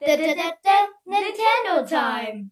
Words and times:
Nintendo 0.00 1.84
Time. 1.88 2.50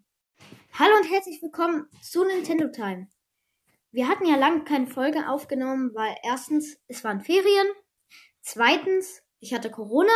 Hallo 0.73 0.97
und 0.97 1.09
herzlich 1.09 1.41
willkommen 1.41 1.89
zu 2.03 2.25
Nintendo 2.25 2.67
Time. 2.73 3.07
Wir 3.93 4.09
hatten 4.09 4.27
ja 4.27 4.35
lange 4.35 4.65
keine 4.65 4.89
Folge 4.89 5.29
aufgenommen, 5.29 5.93
weil 5.95 6.17
erstens, 6.25 6.77
es 6.89 7.05
waren 7.05 7.21
Ferien. 7.21 7.69
Zweitens, 8.41 9.23
ich 9.39 9.55
hatte 9.55 9.71
Corona. 9.71 10.13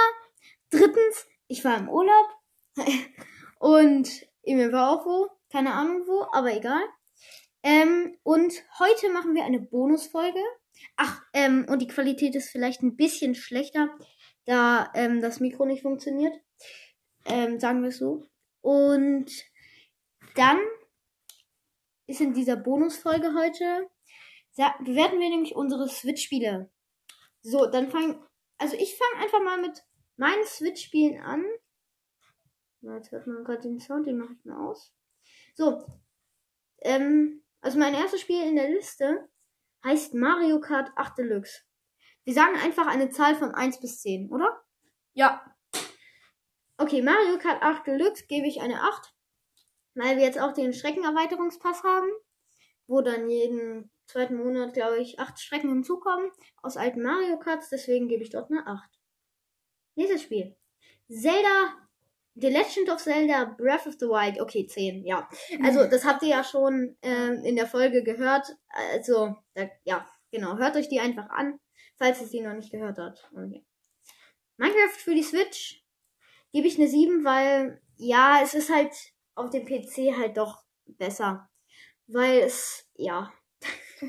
Drittens, 0.71 1.29
ich 1.47 1.65
war 1.65 1.79
im 1.79 1.89
Urlaub. 1.89 2.27
und 3.61 4.27
Emil 4.43 4.73
war 4.73 4.91
auch 4.91 5.07
wo. 5.07 5.29
Keine 5.53 5.75
Ahnung 5.75 6.09
wo, 6.09 6.27
aber 6.33 6.53
egal. 6.53 6.83
Ähm, 7.63 8.19
und 8.25 8.53
heute 8.81 9.09
machen 9.11 9.37
wir 9.37 9.45
eine 9.45 9.61
Bonusfolge. 9.61 10.43
Ach, 10.97 11.23
ähm, 11.33 11.65
und 11.69 11.81
die 11.81 11.89
Qualität 11.89 12.35
ist 12.35 12.51
vielleicht 12.51 12.83
ein 12.83 12.97
bisschen 12.97 13.37
schlechter, 13.37 13.89
da 14.47 14.91
ähm, 14.95 15.21
das 15.21 15.39
Mikro 15.39 15.65
nicht 15.65 15.83
funktioniert. 15.83 16.35
Ähm, 17.27 17.61
sagen 17.61 17.83
wir 17.83 17.91
es 17.91 17.99
so. 17.99 18.27
Und 18.61 19.31
dann 20.35 20.59
ist 22.07 22.21
in 22.21 22.35
dieser 22.35 22.57
Bonusfolge 22.57 23.35
heute, 23.35 23.89
bewerten 24.85 25.21
wir 25.21 25.31
nämlich 25.31 25.55
unsere 25.55 25.89
Switch-Spiele. 25.89 26.71
So, 27.43 27.67
dann 27.67 27.91
fangen, 27.91 28.23
also 28.59 28.77
ich 28.77 28.97
fange 28.97 29.25
einfach 29.25 29.43
mal 29.43 29.61
mit 29.61 29.83
meinen 30.17 30.45
Switch-Spielen 30.45 31.23
an. 31.23 31.45
Jetzt 32.83 33.13
hört 33.13 33.27
man 33.27 33.45
gerade 33.45 33.63
den 33.63 33.81
Sound, 33.81 34.07
den 34.07 34.19
mache 34.19 34.35
ich 34.35 34.45
mal 34.45 34.69
aus. 34.69 34.93
So, 35.55 35.87
ähm, 36.83 37.43
also 37.61 37.79
mein 37.79 37.95
erstes 37.95 38.23
Spiel 38.23 38.43
in 38.43 38.57
der 38.57 38.71
Liste 38.71 39.29
heißt 39.85 40.15
Mario 40.15 40.61
Kart 40.61 40.91
8 40.97 41.19
Deluxe. 41.19 41.63
Wir 42.25 42.35
sagen 42.35 42.57
einfach 42.57 42.87
eine 42.87 43.11
Zahl 43.11 43.35
von 43.35 43.55
1 43.55 43.81
bis 43.81 44.01
10, 44.01 44.31
oder? 44.31 44.63
Ja. 45.13 45.45
Okay, 46.81 47.03
Mario 47.03 47.37
Kart 47.37 47.63
8 47.63 47.87
Deluxe 47.87 48.25
gebe 48.27 48.47
ich 48.47 48.63
eine 48.63 48.83
8, 48.83 49.13
weil 49.97 50.17
wir 50.17 50.25
jetzt 50.25 50.41
auch 50.41 50.55
den 50.55 50.73
Streckenerweiterungspass 50.73 51.83
haben, 51.83 52.09
wo 52.87 53.03
dann 53.03 53.29
jeden 53.29 53.91
zweiten 54.07 54.37
Monat, 54.37 54.73
glaube 54.73 54.97
ich, 54.97 55.21
8 55.21 55.39
Strecken 55.39 55.69
hinzukommen 55.69 56.31
aus 56.63 56.79
alten 56.79 57.03
Mario 57.03 57.39
Karts, 57.39 57.69
deswegen 57.69 58.09
gebe 58.09 58.23
ich 58.23 58.31
dort 58.31 58.51
eine 58.51 58.67
8. 58.67 58.89
Nächstes 59.95 60.23
Spiel. 60.23 60.57
Zelda 61.11 61.77
The 62.37 62.49
Legend 62.49 62.89
of 62.89 63.03
Zelda 63.03 63.45
Breath 63.45 63.87
of 63.87 63.97
the 64.01 64.07
Wild. 64.07 64.41
Okay, 64.41 64.67
10, 64.67 65.05
ja. 65.05 65.29
Also, 65.63 65.85
das 65.85 66.07
habt 66.07 66.23
ihr 66.23 66.31
ja 66.31 66.45
schon 66.45 66.97
äh, 67.03 67.47
in 67.47 67.57
der 67.57 67.67
Folge 67.67 68.03
gehört. 68.03 68.57
Also, 68.69 69.37
da, 69.53 69.69
ja, 69.85 70.09
genau. 70.31 70.57
Hört 70.57 70.77
euch 70.77 70.89
die 70.89 71.01
einfach 71.01 71.29
an, 71.29 71.61
falls 71.99 72.23
ihr 72.23 72.27
sie 72.27 72.41
noch 72.41 72.55
nicht 72.55 72.73
gehört 72.73 72.97
habt. 72.97 73.31
Okay. 73.33 73.67
Minecraft 74.57 74.97
für 74.97 75.15
die 75.15 75.23
Switch 75.23 75.80
gebe 76.53 76.67
ich 76.67 76.79
eine 76.79 76.89
7, 76.89 77.25
weil, 77.25 77.81
ja, 77.97 78.41
es 78.43 78.55
ist 78.55 78.71
halt 78.71 78.93
auf 79.35 79.51
dem 79.51 79.65
PC 79.65 80.17
halt 80.17 80.37
doch 80.37 80.63
besser. 80.87 81.49
Weil 82.07 82.41
es, 82.41 82.89
ja. 82.95 83.33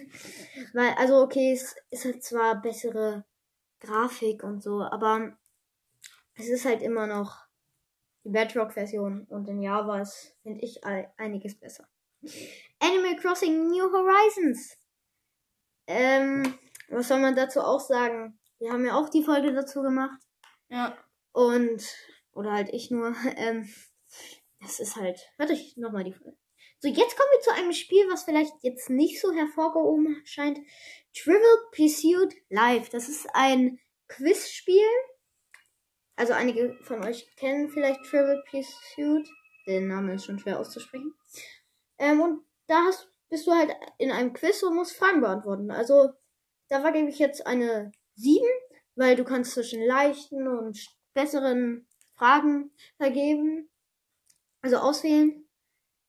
weil, 0.73 0.93
also, 0.97 1.21
okay, 1.21 1.53
es 1.53 1.75
ist 1.89 2.05
halt 2.05 2.23
zwar 2.23 2.61
bessere 2.61 3.25
Grafik 3.79 4.43
und 4.43 4.61
so, 4.61 4.81
aber 4.81 5.37
es 6.35 6.49
ist 6.49 6.65
halt 6.65 6.81
immer 6.81 7.07
noch 7.07 7.37
die 8.23 8.29
Bedrock-Version 8.29 9.25
und 9.29 9.47
in 9.47 9.61
Java 9.61 10.01
ist, 10.01 10.35
finde 10.43 10.61
ich, 10.63 10.83
einiges 10.83 11.59
besser. 11.59 11.87
Animal 12.79 13.15
Crossing 13.17 13.67
New 13.67 13.91
Horizons. 13.91 14.77
Ähm, 15.87 16.57
was 16.89 17.07
soll 17.07 17.19
man 17.19 17.35
dazu 17.35 17.61
auch 17.61 17.79
sagen? 17.79 18.39
Wir 18.59 18.71
haben 18.71 18.85
ja 18.85 18.95
auch 18.95 19.09
die 19.09 19.23
Folge 19.23 19.53
dazu 19.53 19.81
gemacht. 19.81 20.21
Ja. 20.69 20.97
Und, 21.31 21.83
oder 22.33 22.51
halt 22.51 22.69
ich 22.71 22.91
nur, 22.91 23.15
ähm, 23.37 23.69
das 24.59 24.79
ist 24.79 24.95
halt, 24.95 25.19
warte 25.37 25.53
ich 25.53 25.77
nochmal 25.77 26.03
die 26.03 26.13
Folge. 26.13 26.37
So, 26.79 26.87
jetzt 26.87 27.15
kommen 27.15 27.29
wir 27.33 27.41
zu 27.41 27.53
einem 27.53 27.73
Spiel, 27.73 28.07
was 28.09 28.23
vielleicht 28.23 28.53
jetzt 28.61 28.89
nicht 28.89 29.21
so 29.21 29.31
hervorgehoben 29.31 30.21
scheint. 30.25 30.59
Trivial 31.13 31.57
Pursuit 31.75 32.33
Live. 32.49 32.89
Das 32.89 33.07
ist 33.07 33.27
ein 33.33 33.79
Quizspiel 34.07 34.81
also 36.21 36.33
einige 36.33 36.77
von 36.83 37.03
euch 37.03 37.35
kennen 37.35 37.69
vielleicht 37.69 38.03
Trivial 38.03 38.43
Pursuit. 38.47 39.27
Der 39.65 39.81
Name 39.81 40.13
ist 40.13 40.25
schon 40.25 40.37
schwer 40.37 40.59
auszusprechen. 40.59 41.15
Ähm, 41.97 42.21
und 42.21 42.43
da 42.67 42.83
hast, 42.85 43.11
bist 43.29 43.47
du 43.47 43.51
halt 43.51 43.71
in 43.97 44.11
einem 44.11 44.31
Quiz 44.31 44.61
und 44.61 44.75
musst 44.75 44.95
Fragen 44.95 45.21
beantworten. 45.21 45.71
Also 45.71 46.11
da 46.67 46.83
war, 46.83 46.93
ich 46.93 47.17
jetzt 47.17 47.47
eine 47.47 47.91
7, 48.17 48.45
weil 48.95 49.15
du 49.15 49.23
kannst 49.23 49.53
zwischen 49.53 49.83
leichten 49.83 50.47
und 50.47 50.79
besseren 51.15 51.87
Fragen 52.15 52.71
vergeben. 52.97 53.69
Also 54.61 54.77
auswählen. 54.77 55.47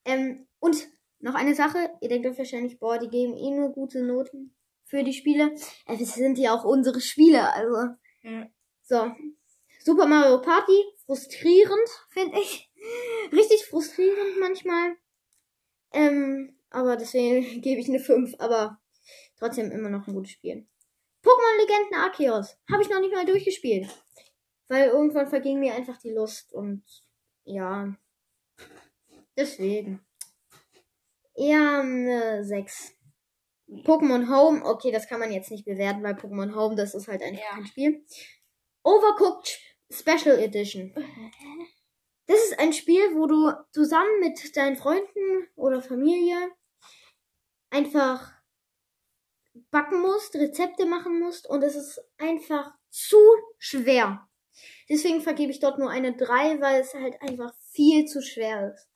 Ähm, 0.04 0.46
und 0.58 0.88
noch 1.20 1.34
eine 1.34 1.54
Sache, 1.54 1.90
ihr 2.00 2.08
denkt 2.08 2.26
euch 2.26 2.38
wahrscheinlich, 2.38 2.78
boah, 2.78 2.98
die 2.98 3.08
geben 3.08 3.36
eh 3.36 3.50
nur 3.50 3.72
gute 3.72 4.02
Noten 4.02 4.54
für 4.84 5.04
die 5.04 5.14
Spiele. 5.14 5.54
Äh, 5.86 5.96
das 5.96 6.14
sind 6.14 6.38
ja 6.38 6.54
auch 6.54 6.64
unsere 6.64 7.00
Spiele, 7.00 7.52
also. 7.52 7.94
Ja. 8.22 8.46
So, 8.82 9.10
Super 9.84 10.06
Mario 10.06 10.40
Party, 10.40 10.84
frustrierend, 11.06 11.88
finde 12.10 12.38
ich. 12.38 12.70
Richtig 13.32 13.64
frustrierend 13.66 14.38
manchmal. 14.38 14.96
Ähm, 15.92 16.56
aber 16.70 16.96
deswegen 16.96 17.60
gebe 17.62 17.80
ich 17.80 17.88
eine 17.88 17.98
5, 17.98 18.34
aber 18.38 18.80
trotzdem 19.38 19.70
immer 19.70 19.88
noch 19.88 20.06
ein 20.06 20.14
gutes 20.14 20.32
Spiel. 20.32 20.66
Pokémon 21.24 21.58
Legenden 21.58 21.94
Arceus 21.98 22.56
habe 22.70 22.82
ich 22.82 22.90
noch 22.90 23.00
nicht 23.00 23.14
mal 23.14 23.24
durchgespielt. 23.24 23.88
Weil 24.72 24.88
irgendwann 24.88 25.28
verging 25.28 25.60
mir 25.60 25.74
einfach 25.74 25.98
die 25.98 26.12
Lust 26.12 26.54
und 26.54 26.82
ja. 27.44 27.94
Deswegen. 29.36 30.00
Eher 31.34 31.80
eine 31.80 32.42
6. 32.42 32.94
Pokémon 33.84 34.30
Home, 34.30 34.64
okay, 34.64 34.90
das 34.90 35.06
kann 35.06 35.20
man 35.20 35.30
jetzt 35.30 35.50
nicht 35.50 35.66
bewerten, 35.66 36.02
weil 36.02 36.14
Pokémon 36.14 36.54
Home, 36.54 36.74
das 36.74 36.94
ist 36.94 37.06
halt 37.06 37.20
einfach 37.20 37.42
ja. 37.42 37.58
ein 37.58 37.66
Spiel. 37.66 38.02
Overcooked 38.82 39.60
Special 39.90 40.38
Edition. 40.38 40.94
Das 42.26 42.42
ist 42.42 42.58
ein 42.58 42.72
Spiel, 42.72 43.14
wo 43.14 43.26
du 43.26 43.52
zusammen 43.72 44.20
mit 44.20 44.56
deinen 44.56 44.76
Freunden 44.76 45.48
oder 45.54 45.82
Familie 45.82 46.50
einfach 47.68 48.32
backen 49.70 50.00
musst, 50.00 50.34
Rezepte 50.34 50.86
machen 50.86 51.20
musst 51.20 51.46
und 51.46 51.62
es 51.62 51.76
ist 51.76 52.00
einfach 52.16 52.72
zu 52.88 53.18
schwer. 53.58 54.30
Deswegen 54.92 55.22
vergebe 55.22 55.50
ich 55.50 55.58
dort 55.58 55.78
nur 55.78 55.88
eine 55.88 56.14
3, 56.14 56.60
weil 56.60 56.82
es 56.82 56.92
halt 56.92 57.14
einfach 57.22 57.54
viel 57.70 58.04
zu 58.04 58.20
schwer 58.20 58.74
ist. 58.74 58.90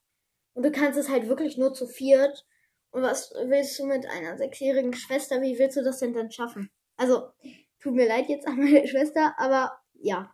Und 0.53 0.61
du 0.61 0.71
kannst 0.71 0.99
es 0.99 1.09
halt 1.09 1.27
wirklich 1.27 1.57
nur 1.57 1.73
zu 1.73 1.87
viert. 1.87 2.45
Und 2.91 3.01
was 3.01 3.33
willst 3.45 3.79
du 3.79 3.87
mit 3.87 4.05
einer 4.05 4.37
sechsjährigen 4.37 4.93
Schwester? 4.93 5.41
Wie 5.41 5.57
willst 5.57 5.75
du 5.75 5.83
das 5.83 5.97
denn 5.97 6.13
dann 6.13 6.31
schaffen? 6.31 6.69
Also, 6.97 7.31
tut 7.79 7.95
mir 7.95 8.07
leid 8.07 8.29
jetzt 8.29 8.47
an 8.47 8.57
meine 8.57 8.87
Schwester, 8.87 9.33
aber 9.39 9.71
ja. 9.95 10.31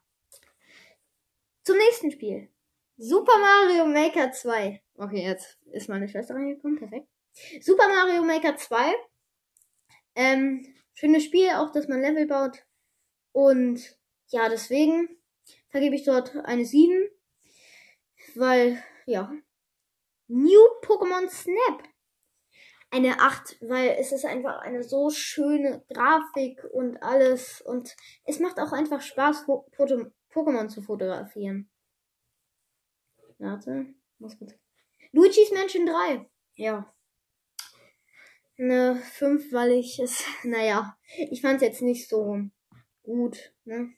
Zum 1.64 1.78
nächsten 1.78 2.12
Spiel. 2.12 2.50
Super 2.98 3.38
Mario 3.40 3.86
Maker 3.86 4.34
2. 4.34 4.82
Okay, 4.98 5.24
jetzt 5.24 5.58
ist 5.72 5.88
meine 5.88 6.10
Schwester 6.10 6.36
reingekommen. 6.36 6.78
Perfekt. 6.78 7.08
Super 7.62 7.88
Mario 7.88 8.22
Maker 8.24 8.58
2. 8.58 8.94
Ähm, 10.16 10.76
schönes 10.94 11.24
Spiel, 11.24 11.52
auch 11.52 11.72
dass 11.72 11.88
man 11.88 12.02
Level 12.02 12.28
baut. 12.28 12.66
Und 13.32 13.98
ja, 14.28 14.50
deswegen 14.50 15.23
vergebe 15.74 15.96
ich 15.96 16.06
dort 16.06 16.36
eine 16.46 16.66
7. 16.66 17.10
Weil, 18.36 18.82
ja. 19.08 19.34
New 20.28 20.62
Pokémon 20.84 21.28
Snap. 21.28 21.84
Eine 22.92 23.20
8, 23.20 23.58
weil 23.62 23.98
es 24.00 24.12
ist 24.12 24.24
einfach 24.24 24.62
eine 24.62 24.84
so 24.84 25.10
schöne 25.10 25.84
Grafik 25.90 26.64
und 26.72 27.02
alles. 27.02 27.60
Und 27.62 27.96
es 28.24 28.40
macht 28.40 28.60
auch 28.60 28.72
einfach 28.72 29.02
Spaß, 29.02 29.48
Pokémon 29.48 30.68
zu 30.68 30.84
fotografieren. 30.84 31.72
Warte, 33.40 33.88
muss 34.20 34.38
kurz. 34.38 34.54
Luigi's 35.12 35.52
Mansion 35.52 35.88
3. 35.88 36.30
Ja. 36.56 36.94
Eine 38.60 38.96
5, 38.96 39.52
weil 39.52 39.72
ich 39.72 39.98
es, 39.98 40.24
naja, 40.44 40.96
ich 41.32 41.42
fand 41.42 41.56
es 41.56 41.64
jetzt 41.64 41.82
nicht 41.82 42.08
so 42.08 42.38
gut, 43.02 43.56
ne? 43.66 43.96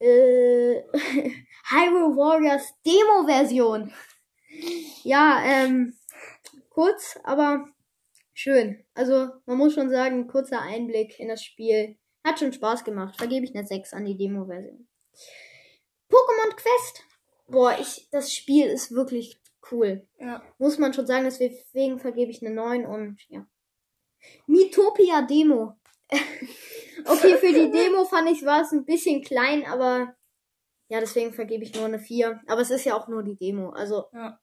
Äh, 0.00 0.82
Hyrule 1.70 2.16
Warriors 2.16 2.74
Demo-Version. 2.84 3.92
Ja, 5.04 5.42
ähm, 5.44 5.94
kurz, 6.70 7.18
aber 7.22 7.68
schön. 8.32 8.84
Also, 8.94 9.28
man 9.46 9.58
muss 9.58 9.74
schon 9.74 9.90
sagen, 9.90 10.26
kurzer 10.26 10.62
Einblick 10.62 11.20
in 11.20 11.28
das 11.28 11.44
Spiel. 11.44 11.96
Hat 12.24 12.38
schon 12.38 12.52
Spaß 12.52 12.84
gemacht. 12.84 13.16
Vergebe 13.16 13.44
ich 13.44 13.54
eine 13.54 13.66
6 13.66 13.92
an 13.92 14.04
die 14.04 14.16
Demo-Version. 14.16 14.88
Pokémon 16.10 16.56
Quest. 16.56 17.04
Boah, 17.46 17.76
ich, 17.78 18.08
das 18.10 18.32
Spiel 18.32 18.66
ist 18.66 18.92
wirklich 18.92 19.40
cool. 19.70 20.06
Ja. 20.18 20.42
Muss 20.58 20.78
man 20.78 20.92
schon 20.92 21.06
sagen, 21.06 21.24
deswegen 21.24 21.98
vergebe 21.98 22.30
ich 22.30 22.44
eine 22.44 22.54
9 22.54 22.86
und 22.86 23.20
ja. 23.28 23.46
Mitopia 24.46 25.22
Demo. 25.22 25.76
okay, 27.06 27.36
für 27.36 27.52
die 27.52 27.70
Demo 27.70 28.04
fand 28.04 28.30
ich 28.30 28.44
war 28.44 28.62
es 28.62 28.72
ein 28.72 28.84
bisschen 28.84 29.22
klein, 29.22 29.64
aber 29.66 30.14
Ja, 30.90 30.98
deswegen 30.98 31.32
vergebe 31.32 31.62
ich 31.62 31.74
nur 31.74 31.84
eine 31.84 32.00
4. 32.00 32.40
Aber 32.48 32.60
es 32.60 32.70
ist 32.70 32.84
ja 32.84 32.96
auch 32.96 33.06
nur 33.06 33.22
die 33.22 33.36
Demo. 33.36 33.70
Also. 33.70 34.06
Ja. 34.12 34.38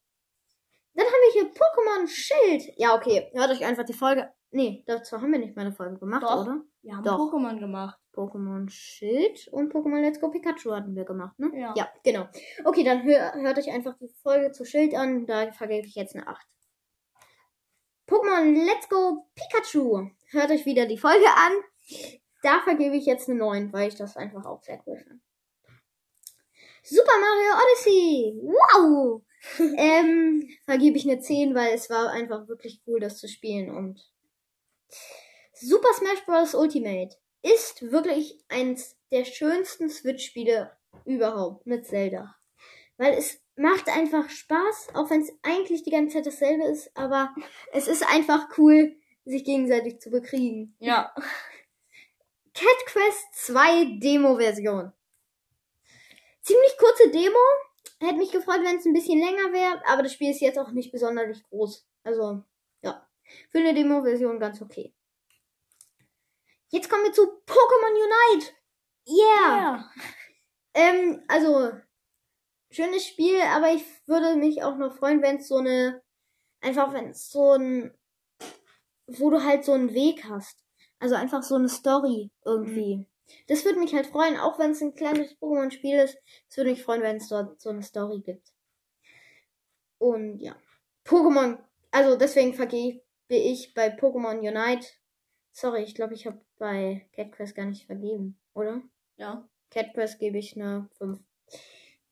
Dann 0.93 1.05
haben 1.05 1.21
wir 1.25 1.33
hier 1.33 1.51
Pokémon 1.51 2.07
Schild. 2.07 2.73
Ja, 2.77 2.95
okay. 2.95 3.29
Hört 3.33 3.51
euch 3.51 3.65
einfach 3.65 3.83
die 3.83 3.93
Folge. 3.93 4.31
Nee, 4.51 4.83
dazu 4.87 5.21
haben 5.21 5.31
wir 5.31 5.39
nicht 5.39 5.57
mal 5.57 5.63
eine 5.63 5.73
Folge 5.73 5.99
gemacht, 5.99 6.23
Doch. 6.23 6.43
oder? 6.43 6.61
Wir 6.81 6.95
haben 6.95 7.03
Doch. 7.03 7.19
Pokémon 7.19 7.59
gemacht. 7.59 7.99
Pokémon 8.15 8.67
Schild 8.69 9.47
und 9.51 9.73
Pokémon 9.73 9.99
Let's 9.99 10.21
Go 10.21 10.29
Pikachu 10.31 10.71
hatten 10.73 10.95
wir 10.95 11.03
gemacht, 11.03 11.37
ne? 11.37 11.51
Ja. 11.53 11.73
Ja, 11.75 11.89
genau. 12.03 12.27
Okay, 12.63 12.83
dann 12.83 13.03
hör, 13.03 13.33
hört 13.33 13.59
euch 13.59 13.69
einfach 13.69 13.95
die 13.99 14.09
Folge 14.23 14.51
zu 14.51 14.63
Schild 14.65 14.95
an. 14.95 15.27
Da 15.27 15.51
vergebe 15.51 15.85
ich 15.85 15.95
jetzt 15.95 16.15
eine 16.15 16.27
8. 16.27 16.47
Pokémon 18.07 18.65
Let's 18.65 18.87
Go 18.87 19.27
Pikachu. 19.35 20.09
Hört 20.31 20.49
euch 20.49 20.65
wieder 20.65 20.85
die 20.85 20.97
Folge 20.97 21.27
an. 21.27 21.51
Da 22.41 22.61
vergebe 22.61 22.95
ich 22.95 23.05
jetzt 23.05 23.29
eine 23.29 23.39
9, 23.39 23.73
weil 23.73 23.89
ich 23.89 23.95
das 23.95 24.15
einfach 24.17 24.45
auch 24.45 24.61
sehr 24.63 24.81
cool 24.85 24.97
fand. 24.97 25.21
Super 26.83 27.13
Mario 27.19 27.53
Odyssey. 27.63 28.39
Wow. 28.43 29.21
ähm, 29.77 30.49
vergebe 30.65 30.97
ich 30.97 31.09
eine 31.09 31.19
10, 31.19 31.53
weil 31.53 31.73
es 31.73 31.89
war 31.89 32.11
einfach 32.11 32.47
wirklich 32.47 32.81
cool, 32.87 32.99
das 32.99 33.17
zu 33.17 33.27
spielen. 33.27 33.69
Und 33.69 34.01
Super 35.53 35.93
Smash 35.93 36.25
Bros. 36.25 36.55
Ultimate 36.55 37.15
ist 37.41 37.91
wirklich 37.91 38.39
eins 38.49 38.95
der 39.11 39.25
schönsten 39.25 39.89
Switch-Spiele 39.89 40.71
überhaupt 41.05 41.65
mit 41.65 41.85
Zelda. 41.85 42.35
Weil 42.97 43.13
es 43.13 43.41
macht 43.55 43.89
einfach 43.89 44.29
Spaß, 44.29 44.89
auch 44.93 45.09
wenn 45.09 45.21
es 45.21 45.31
eigentlich 45.43 45.83
die 45.83 45.91
ganze 45.91 46.17
Zeit 46.17 46.27
dasselbe 46.27 46.65
ist, 46.65 46.95
aber 46.95 47.33
es 47.73 47.87
ist 47.87 48.07
einfach 48.07 48.57
cool, 48.57 48.95
sich 49.25 49.43
gegenseitig 49.43 49.99
zu 49.99 50.09
bekriegen. 50.09 50.75
Ja. 50.79 51.13
Cat 52.57 52.85
Quest 52.87 53.35
2 53.45 53.99
Demo-Version. 53.99 54.91
Ziemlich 56.41 56.77
kurze 56.79 57.11
Demo. 57.11 57.37
Hätte 57.99 58.17
mich 58.17 58.31
gefreut, 58.31 58.61
wenn 58.63 58.77
es 58.77 58.85
ein 58.85 58.93
bisschen 58.93 59.19
länger 59.19 59.53
wäre, 59.53 59.79
aber 59.85 60.01
das 60.01 60.13
Spiel 60.13 60.31
ist 60.31 60.41
jetzt 60.41 60.57
auch 60.57 60.71
nicht 60.71 60.91
besonders 60.91 61.43
groß. 61.43 61.87
Also, 62.03 62.43
ja. 62.81 63.07
Für 63.51 63.59
eine 63.59 63.75
Demo-Version 63.75 64.39
ganz 64.39 64.59
okay. 64.59 64.91
Jetzt 66.69 66.89
kommen 66.89 67.03
wir 67.03 67.13
zu 67.13 67.27
Pokémon 67.45 67.91
Unite. 67.91 68.51
Yeah! 69.07 69.17
Ja. 69.45 69.91
Ähm, 70.73 71.23
also, 71.27 71.73
schönes 72.71 73.05
Spiel, 73.05 73.39
aber 73.41 73.71
ich 73.71 73.83
würde 74.07 74.35
mich 74.35 74.63
auch 74.63 74.77
noch 74.77 74.97
freuen, 74.97 75.21
wenn 75.21 75.37
es 75.37 75.47
so 75.47 75.57
eine, 75.57 76.01
einfach 76.61 76.91
wenn 76.91 77.11
es 77.11 77.29
so 77.29 77.51
ein, 77.51 77.95
wo 79.05 79.29
du 79.29 79.43
halt 79.43 79.63
so 79.63 79.73
einen 79.73 79.93
Weg 79.93 80.23
hast. 80.23 80.66
Also 80.99 81.15
einfach 81.15 81.43
so 81.43 81.55
eine 81.55 81.69
Story 81.69 82.31
irgendwie. 82.45 83.05
Das 83.47 83.65
würde 83.65 83.79
mich 83.79 83.93
halt 83.93 84.07
freuen, 84.07 84.37
auch 84.37 84.57
wenn 84.57 84.71
es 84.71 84.81
ein 84.81 84.95
kleines 84.95 85.35
Pokémon-Spiel 85.39 85.99
ist. 85.99 86.17
Es 86.49 86.57
würde 86.57 86.71
mich 86.71 86.83
freuen, 86.83 87.01
wenn 87.01 87.17
es 87.17 87.27
dort 87.27 87.61
so 87.61 87.69
eine 87.69 87.83
Story 87.83 88.21
gibt. 88.21 88.53
Und 89.99 90.39
ja. 90.39 90.55
Pokémon, 91.05 91.57
also 91.91 92.17
deswegen 92.17 92.53
vergebe 92.53 93.01
ich 93.27 93.73
bei 93.73 93.89
Pokémon 93.89 94.39
Unite. 94.39 94.87
Sorry, 95.51 95.83
ich 95.83 95.95
glaube, 95.95 96.13
ich 96.13 96.25
habe 96.25 96.39
bei 96.57 97.07
Cat 97.13 97.31
Quest 97.31 97.55
gar 97.55 97.65
nicht 97.65 97.85
vergeben, 97.85 98.39
oder? 98.53 98.81
Ja. 99.17 99.47
Cat 99.69 99.93
Quest 99.93 100.19
gebe 100.19 100.37
ich 100.37 100.55
eine 100.55 100.89
5. 100.97 101.19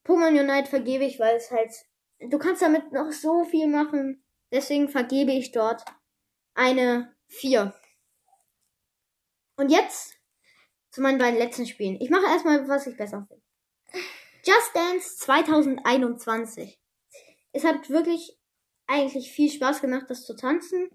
Pokémon 0.04 0.40
Unite 0.40 0.70
vergebe 0.70 1.04
ich, 1.04 1.20
weil 1.20 1.36
es 1.38 1.52
halt. 1.52 1.72
Du 2.20 2.38
kannst 2.38 2.62
damit 2.62 2.92
noch 2.92 3.12
so 3.12 3.44
viel 3.44 3.68
machen. 3.68 4.24
Deswegen 4.52 4.88
vergebe 4.88 5.32
ich 5.32 5.52
dort 5.52 5.84
eine 6.54 7.14
4. 7.28 7.74
Und 9.58 9.70
jetzt 9.70 10.16
zu 10.92 11.02
meinen 11.02 11.18
beiden 11.18 11.40
letzten 11.40 11.66
Spielen. 11.66 12.00
Ich 12.00 12.10
mache 12.10 12.26
erstmal, 12.26 12.68
was 12.68 12.88
ich 12.88 12.98
besser 12.98 13.28
finde. 13.28 13.44
Just 14.44 14.76
Dance 14.76 15.18
2021. 15.18 16.80
Es 17.52 17.64
hat 17.64 17.90
wirklich 17.90 18.38
eigentlich 18.88 19.32
viel 19.32 19.50
Spaß 19.50 19.82
gemacht, 19.82 20.06
das 20.10 20.26
zu 20.26 20.36
tanzen. 20.36 20.90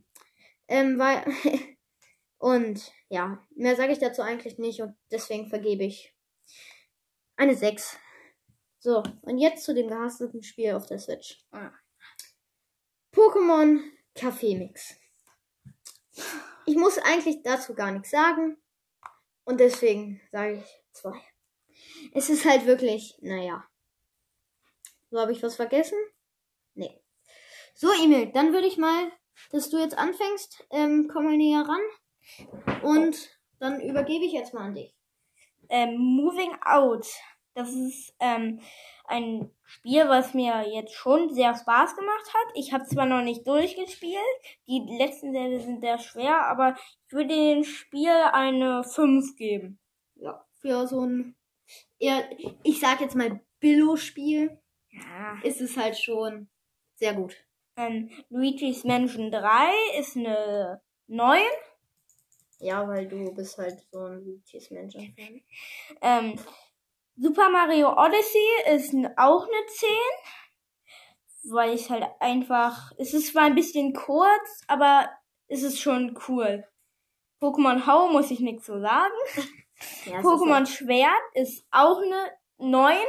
Ähm, 0.68 0.98
weil. 0.98 1.24
und 2.38 2.92
ja, 3.08 3.44
mehr 3.56 3.76
sage 3.76 3.92
ich 3.92 3.98
dazu 3.98 4.22
eigentlich 4.22 4.58
nicht 4.58 4.80
und 4.80 4.96
deswegen 5.10 5.48
vergebe 5.48 5.84
ich 5.84 6.14
eine 7.36 7.54
6. 7.54 7.98
So, 8.78 9.02
und 9.22 9.38
jetzt 9.38 9.64
zu 9.64 9.74
dem 9.74 9.88
gehassten 9.88 10.42
Spiel 10.42 10.72
auf 10.72 10.86
der 10.86 10.98
Switch. 10.98 11.44
Ah. 11.50 11.72
Pokémon 13.12 13.80
Café 14.14 14.56
Mix. 14.56 14.96
Ich 16.70 16.76
muss 16.76 16.98
eigentlich 16.98 17.42
dazu 17.42 17.74
gar 17.74 17.90
nichts 17.90 18.10
sagen. 18.10 18.56
Und 19.42 19.58
deswegen 19.58 20.20
sage 20.30 20.58
ich 20.58 20.82
2. 20.92 21.20
Es 22.14 22.30
ist 22.30 22.44
halt 22.44 22.64
wirklich, 22.64 23.16
naja. 23.22 23.64
So, 25.10 25.18
habe 25.18 25.32
ich 25.32 25.42
was 25.42 25.56
vergessen? 25.56 25.98
Nee. 26.74 27.02
So, 27.74 27.88
Emil, 27.90 28.30
dann 28.30 28.52
würde 28.52 28.68
ich 28.68 28.78
mal, 28.78 29.10
dass 29.50 29.68
du 29.70 29.78
jetzt 29.78 29.98
anfängst. 29.98 30.64
Ähm, 30.70 31.10
komm 31.12 31.24
mal 31.24 31.36
näher 31.36 31.66
ran. 31.66 32.82
Und 32.82 33.16
dann 33.58 33.80
übergebe 33.80 34.24
ich 34.24 34.32
jetzt 34.32 34.54
mal 34.54 34.66
an 34.66 34.74
dich. 34.74 34.94
Ähm, 35.70 35.96
Moving 35.98 36.56
Out. 36.64 37.08
Das 37.54 37.68
ist 37.70 38.14
ähm, 38.20 38.60
ein 39.10 39.50
Spiel, 39.64 40.08
was 40.08 40.34
mir 40.34 40.66
jetzt 40.72 40.94
schon 40.94 41.32
sehr 41.34 41.54
Spaß 41.54 41.96
gemacht 41.96 42.34
hat. 42.34 42.52
Ich 42.54 42.72
habe 42.72 42.84
zwar 42.84 43.06
noch 43.06 43.22
nicht 43.22 43.46
durchgespielt, 43.46 44.18
die 44.66 44.84
letzten 44.98 45.32
Level 45.32 45.60
sind 45.60 45.80
sehr 45.80 45.98
schwer, 45.98 46.46
aber 46.46 46.76
ich 47.06 47.12
würde 47.12 47.34
dem 47.34 47.64
Spiel 47.64 48.10
eine 48.32 48.84
5 48.84 49.36
geben. 49.36 49.78
Ja, 50.16 50.44
für 50.60 50.86
so 50.86 51.04
ein 51.06 51.34
eher, 51.98 52.24
ich 52.62 52.80
sag 52.80 53.00
jetzt 53.00 53.16
mal 53.16 53.40
Billo-Spiel, 53.60 54.58
Ja. 54.90 55.38
ist 55.42 55.60
es 55.60 55.76
halt 55.76 55.96
schon 55.98 56.48
sehr 56.96 57.14
gut. 57.14 57.36
Ähm, 57.76 58.10
Luigi's 58.28 58.84
Mansion 58.84 59.30
3 59.30 59.70
ist 59.98 60.16
eine 60.16 60.80
9. 61.06 61.40
Ja, 62.58 62.86
weil 62.86 63.08
du 63.08 63.32
bist 63.34 63.56
halt 63.56 63.80
so 63.90 64.00
ein 64.04 64.24
Luigi's 64.24 64.70
Mansion 64.70 65.14
Fan. 65.16 65.40
Ähm, 66.02 66.38
Super 67.20 67.50
Mario 67.50 67.92
Odyssey 67.92 68.74
ist 68.74 68.94
auch 69.18 69.42
eine 69.42 69.66
10. 69.66 69.88
Weil 71.52 71.74
ich 71.74 71.90
halt 71.90 72.04
einfach. 72.18 72.92
Es 72.96 73.12
ist 73.12 73.32
zwar 73.32 73.44
ein 73.44 73.54
bisschen 73.54 73.92
kurz, 73.92 74.62
aber 74.68 75.10
es 75.48 75.62
ist 75.62 75.80
schon 75.80 76.18
cool. 76.28 76.64
Pokémon 77.40 77.86
Hau 77.86 78.08
muss 78.08 78.30
ich 78.30 78.40
nichts 78.40 78.66
so 78.66 78.80
sagen. 78.80 79.14
Ja, 80.04 80.20
Pokémon 80.20 80.64
Ist 80.64 80.74
Schwert 80.74 81.22
ist 81.32 81.66
auch 81.70 82.02
eine 82.02 82.30
9, 82.58 82.96
halt 82.96 83.08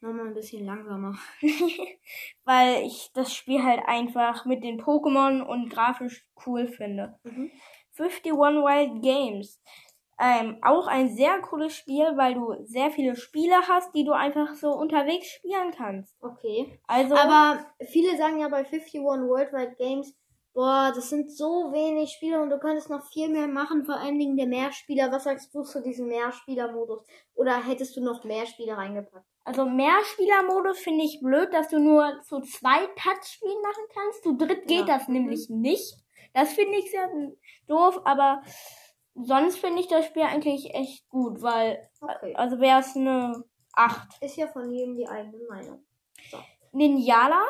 nochmal 0.00 0.28
ein 0.28 0.34
bisschen 0.34 0.64
langsamer. 0.64 1.18
weil 2.44 2.86
ich 2.86 3.10
das 3.12 3.34
Spiel 3.34 3.62
halt 3.62 3.82
einfach 3.86 4.46
mit 4.46 4.64
den 4.64 4.80
Pokémon 4.80 5.42
und 5.42 5.68
grafisch 5.68 6.26
cool 6.46 6.68
finde. 6.68 7.18
Mhm. 7.24 7.50
51 7.98 8.32
Wild 8.32 9.02
Games. 9.02 9.60
Ähm, 10.20 10.58
auch 10.62 10.86
ein 10.86 11.14
sehr 11.16 11.40
cooles 11.40 11.74
Spiel, 11.74 12.16
weil 12.16 12.34
du 12.34 12.54
sehr 12.64 12.90
viele 12.90 13.16
Spiele 13.16 13.56
hast, 13.68 13.94
die 13.94 14.04
du 14.04 14.12
einfach 14.12 14.54
so 14.54 14.70
unterwegs 14.70 15.26
spielen 15.28 15.72
kannst. 15.76 16.16
Okay. 16.22 16.78
Also, 16.86 17.16
Aber 17.16 17.66
viele 17.86 18.16
sagen 18.16 18.38
ja 18.38 18.48
bei 18.48 18.58
51 18.58 19.00
Worldwide 19.02 19.74
Games, 19.76 20.14
boah, 20.52 20.92
das 20.94 21.10
sind 21.10 21.32
so 21.32 21.72
wenig 21.72 22.12
Spiele 22.12 22.40
und 22.40 22.50
du 22.50 22.58
könntest 22.58 22.88
noch 22.90 23.04
viel 23.06 23.28
mehr 23.28 23.48
machen, 23.48 23.84
vor 23.84 23.96
allen 23.96 24.18
Dingen 24.18 24.36
der 24.36 24.46
Mehrspieler. 24.46 25.10
Was 25.10 25.24
sagst 25.24 25.52
du 25.52 25.62
zu 25.62 25.82
diesem 25.82 26.06
Mehrspieler-Modus? 26.06 27.02
Oder 27.34 27.66
hättest 27.66 27.96
du 27.96 28.00
noch 28.00 28.22
mehr 28.24 28.46
Spiele 28.46 28.76
reingepackt? 28.76 29.26
also 29.46 29.66
Mehrspielermodus 29.66 30.78
finde 30.78 31.04
ich 31.04 31.20
blöd, 31.20 31.52
dass 31.52 31.68
du 31.68 31.78
nur 31.78 32.22
zu 32.22 32.40
zwei 32.40 32.86
Touchspielen 32.96 33.60
machen 33.60 33.84
kannst. 33.92 34.22
Zu 34.22 34.36
dritt 34.36 34.66
geht 34.66 34.88
Ja. 34.88 34.96
das 34.96 35.08
nämlich 35.08 35.50
nicht. 35.50 35.96
Das 36.32 36.54
finde 36.54 36.78
ich 36.78 36.90
sehr 36.90 37.10
doof, 37.68 38.00
aber 38.04 38.42
sonst 39.14 39.58
finde 39.58 39.80
ich 39.80 39.88
das 39.88 40.06
Spiel 40.06 40.22
eigentlich 40.22 40.74
echt 40.74 41.08
gut, 41.08 41.42
weil, 41.42 41.88
Okay. 42.00 42.34
also 42.36 42.58
wäre 42.60 42.80
es 42.80 42.96
eine 42.96 43.44
8. 43.74 44.22
Ist 44.22 44.36
ja 44.36 44.46
von 44.48 44.70
jedem 44.70 44.96
die 44.96 45.08
eigene 45.08 45.38
Meinung. 45.48 45.84
Ninjala, 46.72 47.44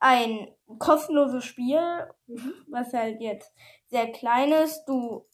ein 0.00 0.48
kostenloses 0.78 1.44
Spiel, 1.44 1.80
Mhm. 2.26 2.54
was 2.68 2.92
halt 2.92 3.20
jetzt 3.20 3.52
sehr 3.88 4.10
klein 4.12 4.52
ist. 4.52 4.84
Du 4.86 5.26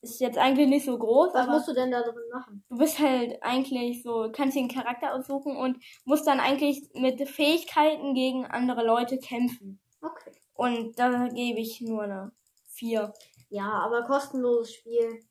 ist 0.00 0.20
jetzt 0.20 0.38
eigentlich 0.38 0.68
nicht 0.68 0.84
so 0.84 0.98
groß, 0.98 1.32
Was 1.32 1.46
musst 1.46 1.68
du 1.68 1.74
denn 1.74 1.90
da 1.92 2.02
drin 2.02 2.14
machen? 2.32 2.64
du 2.68 2.76
bist 2.76 2.98
halt 2.98 3.40
eigentlich 3.42 4.02
so, 4.02 4.30
kannst 4.32 4.56
dir 4.56 4.60
einen 4.60 4.68
Charakter 4.68 5.14
aussuchen 5.14 5.56
und 5.56 5.78
musst 6.04 6.26
dann 6.26 6.40
eigentlich 6.40 6.82
mit 6.94 7.26
Fähigkeiten 7.28 8.14
gegen 8.14 8.44
andere 8.44 8.84
Leute 8.84 9.18
kämpfen. 9.18 9.80
Okay. 10.02 10.32
Und 10.54 10.98
da 10.98 11.28
gebe 11.28 11.60
ich 11.60 11.80
nur 11.80 12.02
eine 12.02 12.32
4. 12.70 13.12
Ja, 13.52 13.68
aber 13.70 14.02
kostenloses 14.04 14.74
Spiel. 14.74 15.22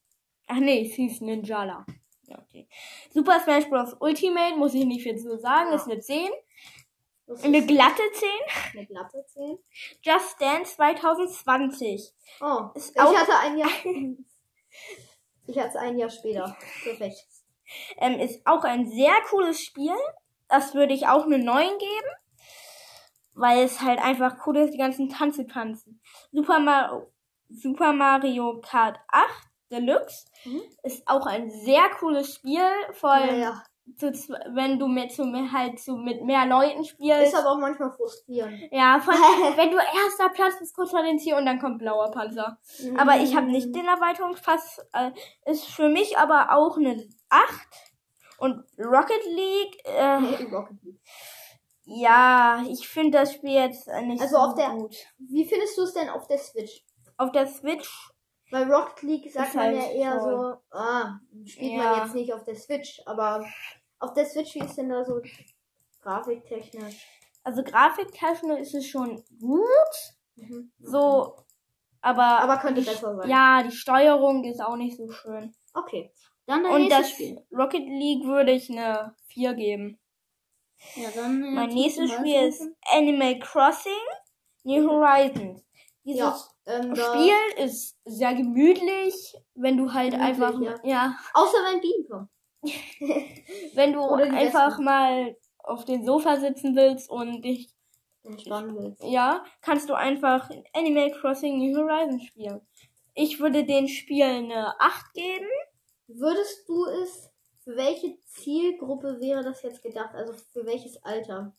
Ach 0.47 0.57
nee, 0.59 0.85
es 0.87 0.93
hieß 0.93 1.21
Ninjala. 1.21 1.87
Ja, 2.27 2.37
okay. 2.37 2.67
Super 3.09 3.39
Smash 3.39 3.67
Bros. 3.67 3.95
Ultimate, 3.99 4.55
muss 4.57 4.75
ich 4.75 4.85
nicht 4.85 5.01
viel 5.01 5.17
zu 5.17 5.39
sagen, 5.39 5.69
Ja. 5.69 5.75
ist 5.75 5.89
eine 5.89 5.99
10. 5.99 6.29
Das 7.25 7.43
Eine 7.43 7.57
ist 7.59 7.67
glatte 7.67 8.03
10. 8.13 8.29
eine 8.73 8.85
glatte 8.85 9.25
10. 9.25 9.57
Just 10.03 10.39
Dance 10.39 10.75
2020. 10.75 12.13
Oh, 12.41 12.65
Ist 12.75 12.95
ich 12.95 13.01
hatte 13.01 13.37
ein 13.39 13.57
Jahr. 13.57 13.69
ich 15.47 15.57
hatte 15.57 15.79
ein 15.79 15.97
Jahr 15.97 16.09
später. 16.11 16.55
Perfekt. 16.83 17.25
Ähm, 17.97 18.19
ist 18.19 18.45
auch 18.45 18.63
ein 18.63 18.87
sehr 18.87 19.13
cooles 19.29 19.61
Spiel. 19.61 19.95
Das 20.47 20.75
würde 20.75 20.93
ich 20.93 21.07
auch 21.07 21.25
eine 21.25 21.39
9 21.39 21.69
geben. 21.79 22.07
Weil 23.33 23.63
es 23.63 23.81
halt 23.81 23.99
einfach 23.99 24.45
cool 24.45 24.57
ist, 24.57 24.73
die 24.73 24.77
ganzen 24.77 25.09
Tanze 25.09 25.47
tanzen. 25.47 26.01
Super 26.31 26.59
Mario, 26.59 27.10
Super 27.53 27.93
Mario 27.93 28.59
Kart 28.61 28.99
8 29.09 29.25
Deluxe 29.71 30.25
Mhm. 30.45 30.61
ist 30.83 31.03
auch 31.07 31.25
ein 31.25 31.49
sehr 31.49 31.89
cooles 31.99 32.35
Spiel. 32.35 32.61
Vor 32.93 33.11
allem, 33.11 33.39
Ja, 33.39 33.41
ja. 33.41 33.63
zu, 33.97 34.11
wenn 34.53 34.77
du 34.79 34.87
mit, 34.87 35.17
mit, 35.17 35.51
halt 35.51 35.79
so 35.79 35.95
mit 35.97 36.23
mehr 36.23 36.45
Leuten 36.45 36.83
spielst. 36.83 37.33
Ist 37.33 37.35
aber 37.35 37.51
auch 37.51 37.57
manchmal 37.59 37.91
frustrierend. 37.91 38.59
Ja, 38.71 38.99
von, 38.99 39.13
wenn 39.57 39.71
du 39.71 39.77
erster 39.77 40.29
Platz 40.33 40.59
bist, 40.59 40.75
kurz 40.75 40.91
vor 40.91 41.03
den 41.03 41.19
Ziel 41.19 41.35
und 41.35 41.45
dann 41.45 41.59
kommt 41.59 41.79
blauer 41.79 42.11
Panzer. 42.11 42.57
Aber 42.97 43.17
ich 43.17 43.35
habe 43.35 43.47
nicht 43.47 43.73
den 43.75 43.85
Erweiterungspass. 43.87 44.79
Äh, 44.93 45.11
ist 45.45 45.65
für 45.65 45.89
mich 45.89 46.17
aber 46.17 46.55
auch 46.55 46.77
eine 46.77 47.07
8. 47.29 47.67
Und 48.39 48.63
Rocket 48.77 49.23
League, 49.25 49.77
äh, 49.85 50.15
Rocket 50.51 50.81
League. 50.83 50.99
ja, 51.85 52.63
ich 52.69 52.87
finde 52.87 53.19
das 53.19 53.33
Spiel 53.33 53.51
jetzt 53.53 53.87
nicht 54.03 54.21
Also 54.21 54.35
so 54.35 54.41
auf 54.41 54.55
der- 54.55 54.69
gut. 54.71 54.95
Wie 55.19 55.45
findest 55.45 55.77
du 55.77 55.83
es 55.83 55.93
denn 55.93 56.09
auf 56.09 56.27
der 56.27 56.37
Switch? 56.39 56.83
Auf 57.21 57.31
der 57.31 57.45
Switch, 57.47 58.09
Bei 58.49 58.63
Rocket 58.63 59.03
League 59.03 59.31
sagt 59.31 59.49
Ist 59.49 59.55
man 59.55 59.65
halt 59.65 59.75
ja 59.77 59.89
eher 59.91 60.19
voll. 60.19 60.59
so, 60.71 60.77
ah, 60.77 61.19
spielt 61.45 61.73
Ja. 61.73 61.83
man 61.83 61.99
jetzt 62.03 62.15
nicht 62.15 62.33
auf 62.33 62.43
der 62.43 62.55
Switch, 62.55 62.99
aber 63.05 63.45
auf 63.99 64.13
der 64.13 64.25
Switch, 64.25 64.55
wie 64.55 64.59
ist 64.59 64.75
denn 64.77 64.89
da 64.89 65.05
so 65.05 65.21
grafiktechnisch? 66.01 67.05
also 67.43 67.63
grafiktechnisch 67.63 68.59
ist 68.59 68.75
es 68.75 68.87
schon 68.87 69.23
gut, 69.39 69.95
Mhm. 70.35 70.71
so, 70.79 71.35
aber, 72.01 72.39
Aber 72.41 72.57
könnte 72.57 72.81
besser 72.81 73.15
sein. 73.15 73.29
ja, 73.29 73.63
die 73.63 73.71
Steuerung 73.71 74.43
ist 74.43 74.59
auch 74.61 74.75
nicht 74.75 74.97
so 74.97 75.09
schön. 75.11 75.53
Okay. 75.73 76.11
Dann 76.47 76.65
Und 76.65 76.89
das 76.89 77.11
Spiel. 77.11 77.45
Rocket 77.51 77.85
League 77.85 78.25
würde 78.25 78.51
ich 78.51 78.69
eine 78.69 79.15
4 79.27 79.53
geben. 79.53 79.99
Ja, 80.95 81.09
dann, 81.13 81.43
äh, 81.43 81.51
Mein 81.51 81.69
nächstes 81.69 82.11
Spiel 82.11 82.47
ist. 82.47 82.63
Animal 82.91 83.37
Crossing 83.39 83.93
New 84.63 84.89
Horizons. 84.89 85.63
Dieses 86.03 86.19
Ja, 86.19 86.39
ähm, 86.65 86.95
Spiel 86.95 87.63
ist 87.65 87.97
sehr 88.05 88.33
gemütlich, 88.33 89.35
wenn 89.55 89.77
du 89.77 89.93
halt 89.93 90.13
einfach, 90.15 90.59
ja. 90.61 90.75
ja. 90.83 91.15
Außer 91.33 91.57
wenn 91.57 91.81
Bienen 91.81 92.07
kommen. 92.09 92.29
wenn 93.75 93.93
du 93.93 94.01
einfach 94.13 94.69
Wespen. 94.69 94.85
mal 94.85 95.35
auf 95.59 95.85
den 95.85 96.05
Sofa 96.05 96.37
sitzen 96.37 96.75
willst 96.75 97.09
und 97.09 97.41
dich, 97.43 97.71
Entspannen 98.23 98.75
willst. 98.77 99.03
ja, 99.03 99.43
kannst 99.61 99.89
du 99.89 99.93
einfach 99.95 100.49
Animal 100.73 101.11
Crossing 101.11 101.57
New 101.57 101.75
Horizons 101.77 102.23
spielen. 102.25 102.61
Ich 103.13 103.39
würde 103.39 103.63
den 103.65 103.87
Spiel 103.87 104.23
eine 104.23 104.79
8 104.79 105.13
geben. 105.13 105.47
Würdest 106.07 106.67
du 106.67 106.85
es, 106.85 107.29
für 107.63 107.75
welche 107.75 108.17
Zielgruppe 108.27 109.19
wäre 109.19 109.43
das 109.43 109.61
jetzt 109.63 109.81
gedacht? 109.83 110.13
Also 110.13 110.33
für 110.33 110.65
welches 110.65 111.03
Alter 111.03 111.53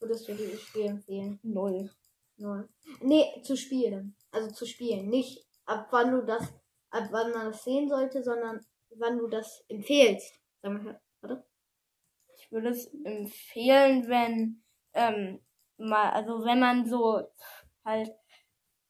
würdest 0.00 0.28
du 0.28 0.34
dieses 0.34 0.60
Spiel 0.62 0.86
empfehlen? 0.86 1.38
Null. 1.42 1.90
Null. 2.38 2.68
Nee, 3.00 3.42
zu 3.42 3.56
spielen. 3.56 4.16
Also 4.30 4.50
zu 4.50 4.66
spielen. 4.66 5.08
Nicht 5.08 5.46
ab 5.66 5.88
wann 5.90 6.12
du 6.12 6.22
das, 6.24 6.42
ab 6.90 7.08
wann 7.10 7.32
man 7.32 7.46
das 7.52 7.64
sehen 7.64 7.88
sollte, 7.88 8.22
sondern 8.22 8.64
wann 8.96 9.18
du 9.18 9.26
das 9.26 9.64
empfehlst. 9.68 10.34
Sag 10.62 10.72
mal, 10.72 11.00
warte. 11.20 11.44
Ich 12.36 12.52
würde 12.52 12.68
es 12.68 12.86
empfehlen, 13.04 14.08
wenn, 14.08 14.62
ähm, 14.94 15.40
mal, 15.76 16.10
also 16.10 16.44
wenn 16.44 16.60
man 16.60 16.86
so 16.88 17.22
halt 17.84 18.10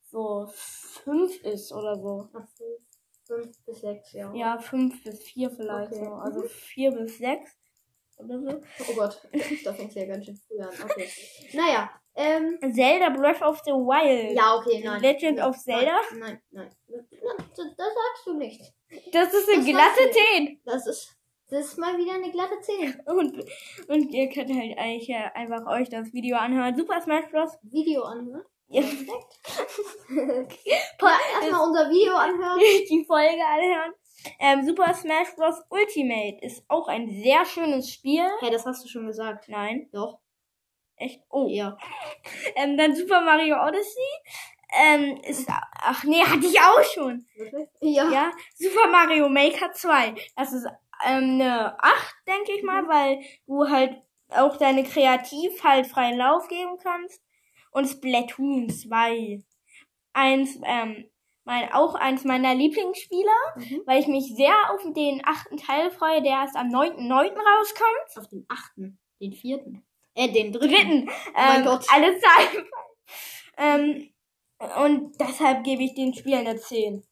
so 0.03 0.47
fünf 0.53 1.43
ist 1.43 1.73
oder 1.73 1.97
so. 1.97 2.29
Ach, 2.33 2.47
fünf, 2.57 2.81
fünf 3.25 3.65
bis 3.65 3.81
sechs, 3.81 4.13
ja. 4.13 4.33
Ja, 4.35 4.59
fünf 4.59 5.03
bis 5.03 5.23
vier 5.23 5.51
vielleicht 5.51 5.93
Okay. 5.93 6.05
so. 6.05 6.13
Also 6.13 6.41
Mhm. 6.43 6.49
vier 6.49 6.91
bis 6.93 7.19
sechs 7.19 7.58
oder 8.19 8.41
so. 8.41 8.61
Oh 8.89 8.95
Gott, 8.95 9.21
da 9.65 9.73
fängt 9.73 9.95
ja 9.95 10.07
ganz 10.07 10.27
schön 10.27 10.37
früh 10.37 10.61
an. 10.61 10.71
Okay. 10.85 11.09
Naja, 11.53 11.91
ähm. 12.15 12.59
Zelda 12.75 13.11
Breath 13.11 13.43
of 13.43 13.61
the 13.65 13.71
Wild. 13.71 14.37
Ja, 14.37 14.57
okay, 14.57 14.83
nein. 14.85 15.01
Legend 15.01 15.41
of 15.41 15.57
Zelda? 15.57 16.01
Nein, 16.19 16.41
nein. 16.51 16.71
nein. 16.89 17.07
Das, 17.57 17.57
das 17.57 17.77
sagst 17.77 18.27
du 18.27 18.35
nicht. 18.35 18.61
Das 19.13 19.33
ist 19.33 19.49
eine 19.49 19.59
Das 19.59 19.67
glatte 19.67 20.01
war's 20.05 20.17
10. 20.35 20.61
Das 20.65 20.87
ist, 20.89 21.17
das 21.49 21.67
ist 21.67 21.79
mal 21.79 21.97
wieder 21.97 22.15
eine 22.15 22.31
glatte 22.33 22.61
10. 22.61 23.03
Und, 23.07 23.45
und 23.89 24.11
ihr 24.13 24.29
könnt 24.31 24.51
halt 24.51 24.77
eigentlich 24.79 25.09
ja 25.09 25.31
einfach 25.35 25.65
euch 25.67 25.89
das 25.89 26.13
Video 26.13 26.37
anhören. 26.37 26.77
Super 26.77 27.01
Smash 27.01 27.31
Bros. 27.31 27.57
Video 27.63 28.03
anhören. 28.03 28.45
Ja. 28.69 28.83
Ja, 28.83 28.89
erstmal 31.41 31.69
unser 31.69 31.89
Video 31.89 32.15
anhören. 32.15 32.59
die 32.59 33.05
Folge 33.07 33.45
anhören. 33.45 33.95
Ähm, 34.39 34.67
Super 34.67 34.95
Smash 34.95 35.35
Bros. 35.37 35.63
Ultimate 35.71 36.39
ist 36.43 36.65
auch 36.69 36.89
ein 36.89 37.09
sehr 37.23 37.45
schönes 37.45 37.93
Spiel. 37.93 38.27
Hey, 38.41 38.51
das 38.51 38.67
hast 38.67 38.85
du 38.85 38.89
schon 38.89 39.07
gesagt. 39.07 39.49
Nein, 39.49 39.89
Doch. 39.93 40.19
echt. 40.97 41.23
Oh. 41.31 41.47
Ja. 41.49 41.77
Ähm, 42.57 42.77
dann 42.77 42.95
Super 42.95 43.21
Mario 43.21 43.57
Odyssey. 43.65 44.01
Ähm, 44.77 45.19
ist, 45.23 45.49
ach 45.49 46.05
nee, 46.05 46.21
hatte 46.23 46.47
ich 46.47 46.61
auch 46.61 46.83
schon. 46.83 47.27
Wirklich? 47.37 47.69
Ja. 47.81 48.11
Ja, 48.11 48.33
Super 48.55 48.89
Mario 48.89 49.29
Maker 49.29 49.73
2. 49.73 50.15
Das 50.37 50.53
ist 50.53 50.67
ähm, 51.07 51.41
eine 51.41 51.83
8, 51.83 52.17
denke 52.27 52.53
ich 52.53 52.63
mal, 52.63 52.87
weil 52.87 53.21
du 53.47 53.69
halt 53.69 54.03
auch 54.31 54.57
deine 54.59 54.85
Kreativ 54.85 55.65
halt 55.65 55.87
freien 55.87 56.19
Lauf 56.19 56.49
geben 56.49 56.77
kannst. 56.83 57.23
Und 57.71 57.87
Splatoon 57.87 58.69
2. 58.69 59.43
Eins, 60.13 60.59
ähm, 60.65 61.09
mein, 61.49 61.73
auch 61.73 61.95
eins 61.95 62.25
meiner 62.25 62.55
Lieblingsspieler, 62.55 63.55
Mhm. 63.57 63.83
weil 63.87 64.01
ich 64.01 64.07
mich 64.07 64.35
sehr 64.37 64.55
auf 64.71 64.83
den 64.95 65.23
achten 65.25 65.57
Teil 65.57 65.91
freue, 65.91 66.21
der 66.21 66.33
erst 66.33 66.57
am 66.57 66.69
9.9. 66.69 67.41
rauskommt. 67.41 68.19
Auf 68.19 68.29
den 68.29 68.45
achten. 68.49 68.99
Den 69.19 69.33
vierten. 69.33 69.83
Äh, 70.15 70.29
den 70.29 70.53
dritten. 70.53 71.07
Dritten. 71.07 71.09
Oh 71.09 71.33
mein 71.35 71.61
ähm, 71.61 71.65
Gott. 71.65 71.87
Alle 71.91 72.19
Zahlen. 72.19 72.67
ähm, 73.57 74.11
und 74.85 75.19
deshalb 75.19 75.65
gebe 75.65 75.83
ich 75.83 75.95
den 75.95 76.13
Spiel 76.13 76.35
eine 76.35 76.59
10. 76.59 77.03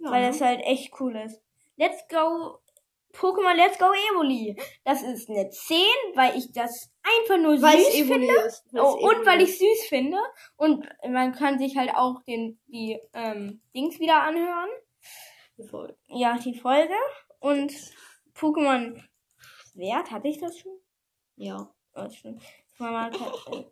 Ja, 0.00 0.10
weil 0.10 0.20
ne? 0.20 0.28
das 0.28 0.42
halt 0.42 0.60
echt 0.60 0.92
cool 1.00 1.16
ist. 1.16 1.40
Let's 1.76 2.06
go 2.08 2.58
Pokémon 3.12 3.54
Let's 3.56 3.78
Go 3.78 3.86
Evoli. 3.86 4.56
Das 4.84 5.02
ist 5.02 5.28
eine 5.28 5.48
10, 5.48 5.78
weil 6.14 6.36
ich 6.36 6.52
das 6.52 6.90
einfach 7.02 7.38
nur 7.42 7.60
weil 7.60 7.78
süß 7.78 8.06
finde. 8.06 8.34
ist. 8.46 8.64
Oh, 8.74 8.98
und 9.00 9.12
Evoli 9.12 9.26
weil 9.26 9.42
ich 9.42 9.58
süß 9.58 9.88
finde. 9.88 10.18
Und 10.56 10.86
man 11.08 11.32
kann 11.32 11.58
sich 11.58 11.76
halt 11.76 11.90
auch 11.94 12.22
den, 12.22 12.58
die 12.66 12.98
ähm, 13.14 13.60
Dings 13.74 13.98
wieder 13.98 14.22
anhören. 14.22 14.68
Voll. 15.70 15.96
Ja, 16.06 16.38
die 16.38 16.54
Folge. 16.54 16.94
Und 17.40 17.72
Pokémon 18.34 19.02
Schwert, 19.78 20.10
hatte 20.10 20.28
ich 20.28 20.38
das 20.38 20.58
schon? 20.58 20.72
Ja. 21.36 21.72
Oh, 21.94 22.08
Mario, 22.78 23.32
äh, 23.52 23.64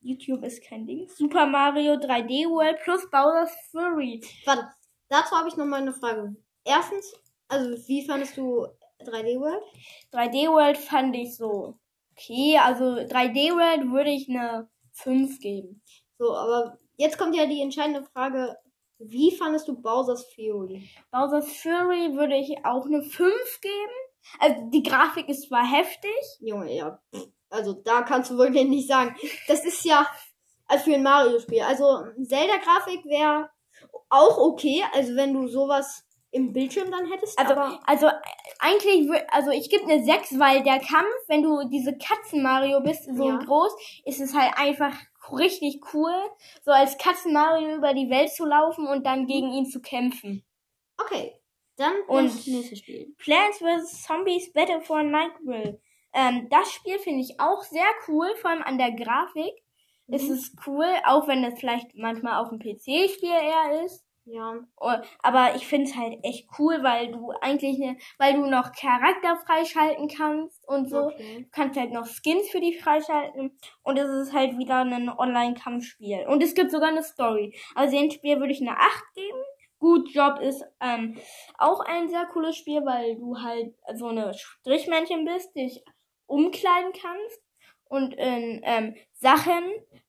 YouTube 0.00 0.42
ist 0.42 0.62
kein 0.62 0.86
Ding. 0.86 1.08
Super 1.08 1.46
Mario 1.46 1.94
3D 1.94 2.48
World 2.48 2.78
plus 2.82 3.08
Bowser's 3.10 3.52
Fury. 3.70 4.22
Warte. 4.44 4.68
Dazu 5.08 5.36
habe 5.36 5.48
ich 5.48 5.56
noch 5.56 5.64
mal 5.64 5.80
eine 5.80 5.92
Frage. 5.92 6.36
Erstens, 6.64 7.14
also 7.48 7.88
wie 7.88 8.06
fandest 8.06 8.36
du 8.36 8.66
3D 9.00 9.40
World? 9.40 9.62
3D 10.12 10.50
World 10.50 10.76
fand 10.76 11.16
ich 11.16 11.36
so 11.36 11.78
okay. 12.12 12.58
Also 12.58 12.84
3D 12.84 13.54
World 13.54 13.92
würde 13.92 14.10
ich 14.10 14.28
eine 14.28 14.68
5 14.92 15.40
geben. 15.40 15.82
So, 16.18 16.34
aber 16.34 16.78
jetzt 16.96 17.18
kommt 17.18 17.36
ja 17.36 17.46
die 17.46 17.62
entscheidende 17.62 18.02
Frage. 18.02 18.56
Wie 18.98 19.30
fandest 19.30 19.68
du 19.68 19.80
Bowser's 19.80 20.24
Fury? 20.34 20.90
Bowser's 21.12 21.52
Fury 21.56 22.16
würde 22.16 22.36
ich 22.36 22.64
auch 22.64 22.86
eine 22.86 23.02
5 23.02 23.60
geben. 23.60 24.08
Also 24.40 24.68
die 24.70 24.82
Grafik 24.82 25.28
ist 25.28 25.48
zwar 25.48 25.64
heftig. 25.64 26.10
Junge, 26.40 26.74
ja. 26.74 27.00
Also 27.48 27.72
da 27.72 28.02
kannst 28.02 28.30
du 28.30 28.36
wirklich 28.36 28.68
nicht 28.68 28.88
sagen. 28.88 29.16
Das 29.46 29.64
ist 29.64 29.84
ja 29.84 30.06
also 30.66 30.84
für 30.84 30.94
ein 30.94 31.02
Mario-Spiel. 31.02 31.62
Also 31.62 32.04
Zelda-Grafik 32.22 33.04
wäre 33.06 33.50
auch 34.10 34.36
okay. 34.38 34.84
Also 34.92 35.16
wenn 35.16 35.32
du 35.32 35.48
sowas 35.48 36.04
im 36.38 36.52
Bildschirm 36.52 36.90
dann 36.90 37.10
hättest. 37.10 37.38
Also, 37.38 37.54
also 37.84 38.08
eigentlich, 38.60 39.10
also 39.30 39.50
ich 39.50 39.68
gebe 39.70 39.84
eine 39.84 40.02
6, 40.04 40.38
weil 40.38 40.62
der 40.62 40.78
Kampf, 40.78 41.08
wenn 41.28 41.42
du 41.42 41.68
diese 41.68 41.96
Katzen-Mario 41.96 42.80
bist, 42.80 43.04
so 43.14 43.28
Ja. 43.28 43.36
groß, 43.38 43.72
ist 44.04 44.20
es 44.20 44.34
halt 44.34 44.52
einfach 44.56 44.94
richtig 45.32 45.80
cool, 45.92 46.14
so 46.64 46.70
als 46.70 46.96
Katzen-Mario 46.98 47.76
über 47.76 47.92
die 47.92 48.08
Welt 48.10 48.30
zu 48.32 48.44
laufen 48.46 48.86
und 48.86 49.04
dann 49.04 49.26
gegen 49.26 49.52
ihn 49.52 49.66
zu 49.66 49.80
kämpfen. 49.80 50.44
okay. 50.98 51.34
Dann 51.76 51.92
Und- 52.08 52.24
das 52.24 52.44
nächste 52.48 52.74
Spiel. 52.74 53.14
Plants 53.18 53.58
vs. 53.58 54.02
Zombies 54.02 54.52
Battle 54.52 54.80
for 54.80 55.00
Nightville. 55.04 55.80
Ähm, 56.12 56.48
das 56.50 56.72
Spiel 56.72 56.98
finde 56.98 57.20
ich 57.20 57.38
auch 57.38 57.62
sehr 57.62 57.86
cool, 58.08 58.26
vor 58.40 58.50
allem 58.50 58.62
an 58.64 58.78
der 58.78 58.90
Grafik. 58.90 59.52
Ist 60.08 60.28
Mhm. 60.28 60.34
es 60.34 60.56
cool, 60.66 60.86
auch 61.04 61.28
wenn 61.28 61.44
es 61.44 61.56
vielleicht 61.60 61.94
manchmal 61.94 62.42
auf 62.42 62.48
dem 62.48 62.58
PC-Spiel 62.58 63.30
eher 63.30 63.84
ist. 63.84 64.04
Ja. 64.30 64.56
Oh, 64.76 64.92
Aber 65.20 65.54
ich 65.56 65.66
finde 65.66 65.88
es 65.88 65.96
halt 65.96 66.18
echt 66.22 66.48
cool, 66.58 66.82
weil 66.82 67.10
du 67.12 67.30
eigentlich 67.40 67.78
ne, 67.78 67.96
weil 68.18 68.34
du 68.34 68.46
noch 68.46 68.72
Charakter 68.72 69.36
freischalten 69.36 70.08
kannst 70.08 70.68
und 70.68 70.90
so. 70.90 71.06
Okay. 71.06 71.44
Du 71.44 71.48
kannst 71.50 71.78
halt 71.78 71.92
noch 71.92 72.06
Skins 72.06 72.50
für 72.50 72.60
die 72.60 72.74
freischalten. 72.74 73.58
Und 73.82 73.98
es 73.98 74.28
ist 74.28 74.34
halt 74.34 74.58
wieder 74.58 74.80
ein 74.80 75.08
Online-Kampfspiel. 75.08 76.26
Und 76.28 76.42
es 76.42 76.54
gibt 76.54 76.70
sogar 76.70 76.88
eine 76.88 77.02
Story. 77.02 77.58
Also 77.74 77.96
dem 77.96 78.10
Spiel 78.10 78.38
würde 78.38 78.52
ich 78.52 78.60
eine 78.60 78.78
8 78.78 79.14
geben, 79.14 79.38
Good 79.78 80.10
Job 80.10 80.40
ist 80.40 80.64
ähm, 80.80 81.16
auch 81.56 81.80
ein 81.80 82.08
sehr 82.08 82.26
cooles 82.26 82.56
Spiel, 82.56 82.84
weil 82.84 83.16
du 83.16 83.38
halt 83.40 83.74
so 83.94 84.08
eine 84.08 84.34
Strichmännchen 84.34 85.24
bist, 85.24 85.54
dich 85.54 85.84
umkleiden 86.26 86.92
kannst 86.92 87.40
und 87.84 88.12
in 88.14 88.60
ähm, 88.64 88.96
Sachen 89.14 89.62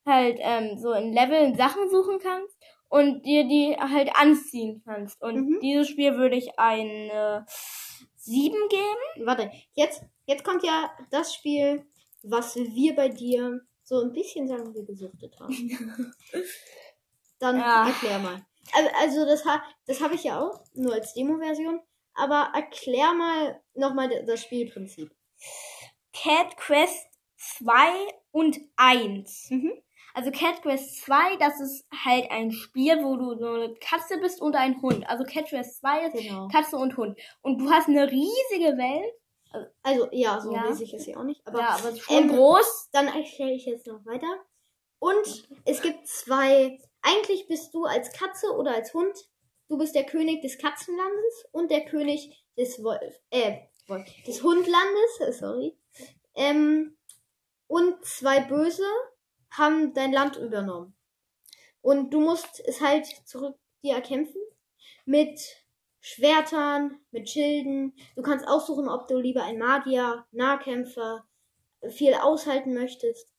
halt 0.06 0.40
ähm, 0.42 0.78
so 0.78 0.92
in 0.94 1.14
Leveln 1.14 1.56
Sachen 1.56 1.90
suchen 1.90 2.20
kannst 2.20 2.59
und 2.90 3.24
dir 3.26 3.48
die 3.48 3.76
halt 3.80 4.10
anziehen 4.16 4.82
kannst. 4.86 5.22
Und 5.22 5.36
Mhm. 5.48 5.60
dieses 5.62 5.88
Spiel 5.88 6.18
würde 6.18 6.36
ich 6.36 6.60
eine 6.60 7.46
7 8.16 8.58
geben. 8.70 9.26
Warte, 9.26 9.52
jetzt, 9.74 10.04
jetzt 10.26 10.44
kommt 10.44 10.64
ja 10.64 10.92
das 11.12 11.34
Spiel, 11.34 11.86
was 12.24 12.56
wir 12.56 12.96
bei 12.96 13.10
dir 13.10 13.62
so 13.84 14.02
ein 14.02 14.12
bisschen 14.12 14.48
sagen 14.48 14.74
wir 14.76 14.84
gesuchtet 14.86 15.40
haben. 15.40 15.50
Dann 17.40 17.58
Ja. 17.60 17.88
erklär 17.88 18.20
mal. 18.20 18.46
Also, 18.74 18.90
also 19.00 19.26
das, 19.26 19.46
ha- 19.46 19.64
das 19.88 20.02
habe 20.02 20.16
ich 20.16 20.24
ja 20.26 20.40
auch, 20.42 20.64
nur 20.74 20.94
als 20.94 21.14
Demo-Version. 21.14 21.80
Aber 22.14 22.52
erklär 22.54 23.14
mal 23.14 23.62
nochmal 23.76 24.10
das 24.26 24.44
Spielprinzip. 24.44 25.10
Cat 26.14 26.58
Quest 26.58 27.08
2 27.38 27.74
und 28.32 28.60
1. 28.76 29.48
Mhm. 29.52 29.72
Also 30.20 30.32
Cat 30.32 30.62
Quest 30.64 31.02
2, 31.06 31.38
das 31.38 31.62
ist 31.62 31.86
halt 32.04 32.30
ein 32.30 32.52
Spiel, 32.52 33.02
wo 33.06 33.16
du 33.16 33.38
so 33.38 33.54
eine 33.54 33.74
Katze 33.76 34.18
bist 34.18 34.42
und 34.42 34.54
ein 34.54 34.82
Hund. 34.82 35.08
Also 35.10 35.24
Cat 35.24 35.48
Quest 35.48 35.80
2 35.80 36.08
ist 36.08 36.14
Genau. 36.22 36.50
Katze 36.50 36.76
und 36.76 36.98
Hund. 36.98 37.18
Und 37.42 37.60
du 37.60 37.70
hast 37.72 37.88
eine 37.88 38.12
riesige 38.12 38.78
Welt. 38.78 39.14
Also, 39.82 40.10
ja, 40.12 40.42
so 40.42 40.52
Ja. 40.54 40.64
riesig 40.64 40.94
ist 40.94 41.06
sie 41.06 41.16
auch 41.16 41.24
nicht. 41.24 41.40
Aber 41.48 41.60
ja, 41.60 41.70
aber 41.70 41.96
schon 41.96 42.18
ähm, 42.18 42.36
groß. 42.36 42.90
dann 42.92 43.08
erkläre 43.08 43.52
ich 43.54 43.66
jetzt 43.66 43.88
noch 43.88 44.06
weiter. 44.06 44.28
Und 45.00 45.48
es 45.64 45.82
gibt 45.82 46.06
zwei. 46.06 46.78
Eigentlich 47.02 47.48
bist 47.48 47.74
du 47.74 47.86
als 47.86 48.12
Katze 48.12 48.52
oder 48.58 48.72
als 48.76 48.94
Hund. 48.94 49.16
Du 49.70 49.78
bist 49.78 49.96
der 49.96 50.04
König 50.04 50.42
des 50.42 50.58
Katzenlandes 50.58 51.46
und 51.54 51.72
der 51.72 51.86
König 51.86 52.44
des 52.58 52.84
Wolf. 52.84 53.22
Äh, 53.30 53.60
Wolf, 53.88 54.06
des 54.28 54.44
Hundlandes. 54.44 55.18
Sorry. 55.40 55.78
Ähm, 56.36 56.98
und 57.68 58.04
zwei 58.04 58.42
Böse 58.42 58.84
haben 59.52 59.94
dein 59.94 60.12
Land 60.12 60.38
übernommen. 60.38 60.96
Und 61.82 62.14
du 62.14 62.20
musst 62.20 62.62
es 62.66 62.82
halt 62.82 63.06
zurück 63.26 63.58
dir 63.84 63.96
erkämpfen. 63.96 64.42
Mit 65.06 65.40
Schwertern, 66.02 67.00
mit 67.12 67.30
Schilden. 67.30 67.94
Du 68.16 68.22
kannst 68.22 68.48
aussuchen, 68.48 68.88
ob 68.88 69.08
du 69.08 69.18
lieber 69.18 69.44
ein 69.44 69.58
Magier, 69.58 70.26
Nahkämpfer, 70.32 71.26
viel 71.90 72.14
aushalten 72.14 72.74
möchtest 72.74 73.34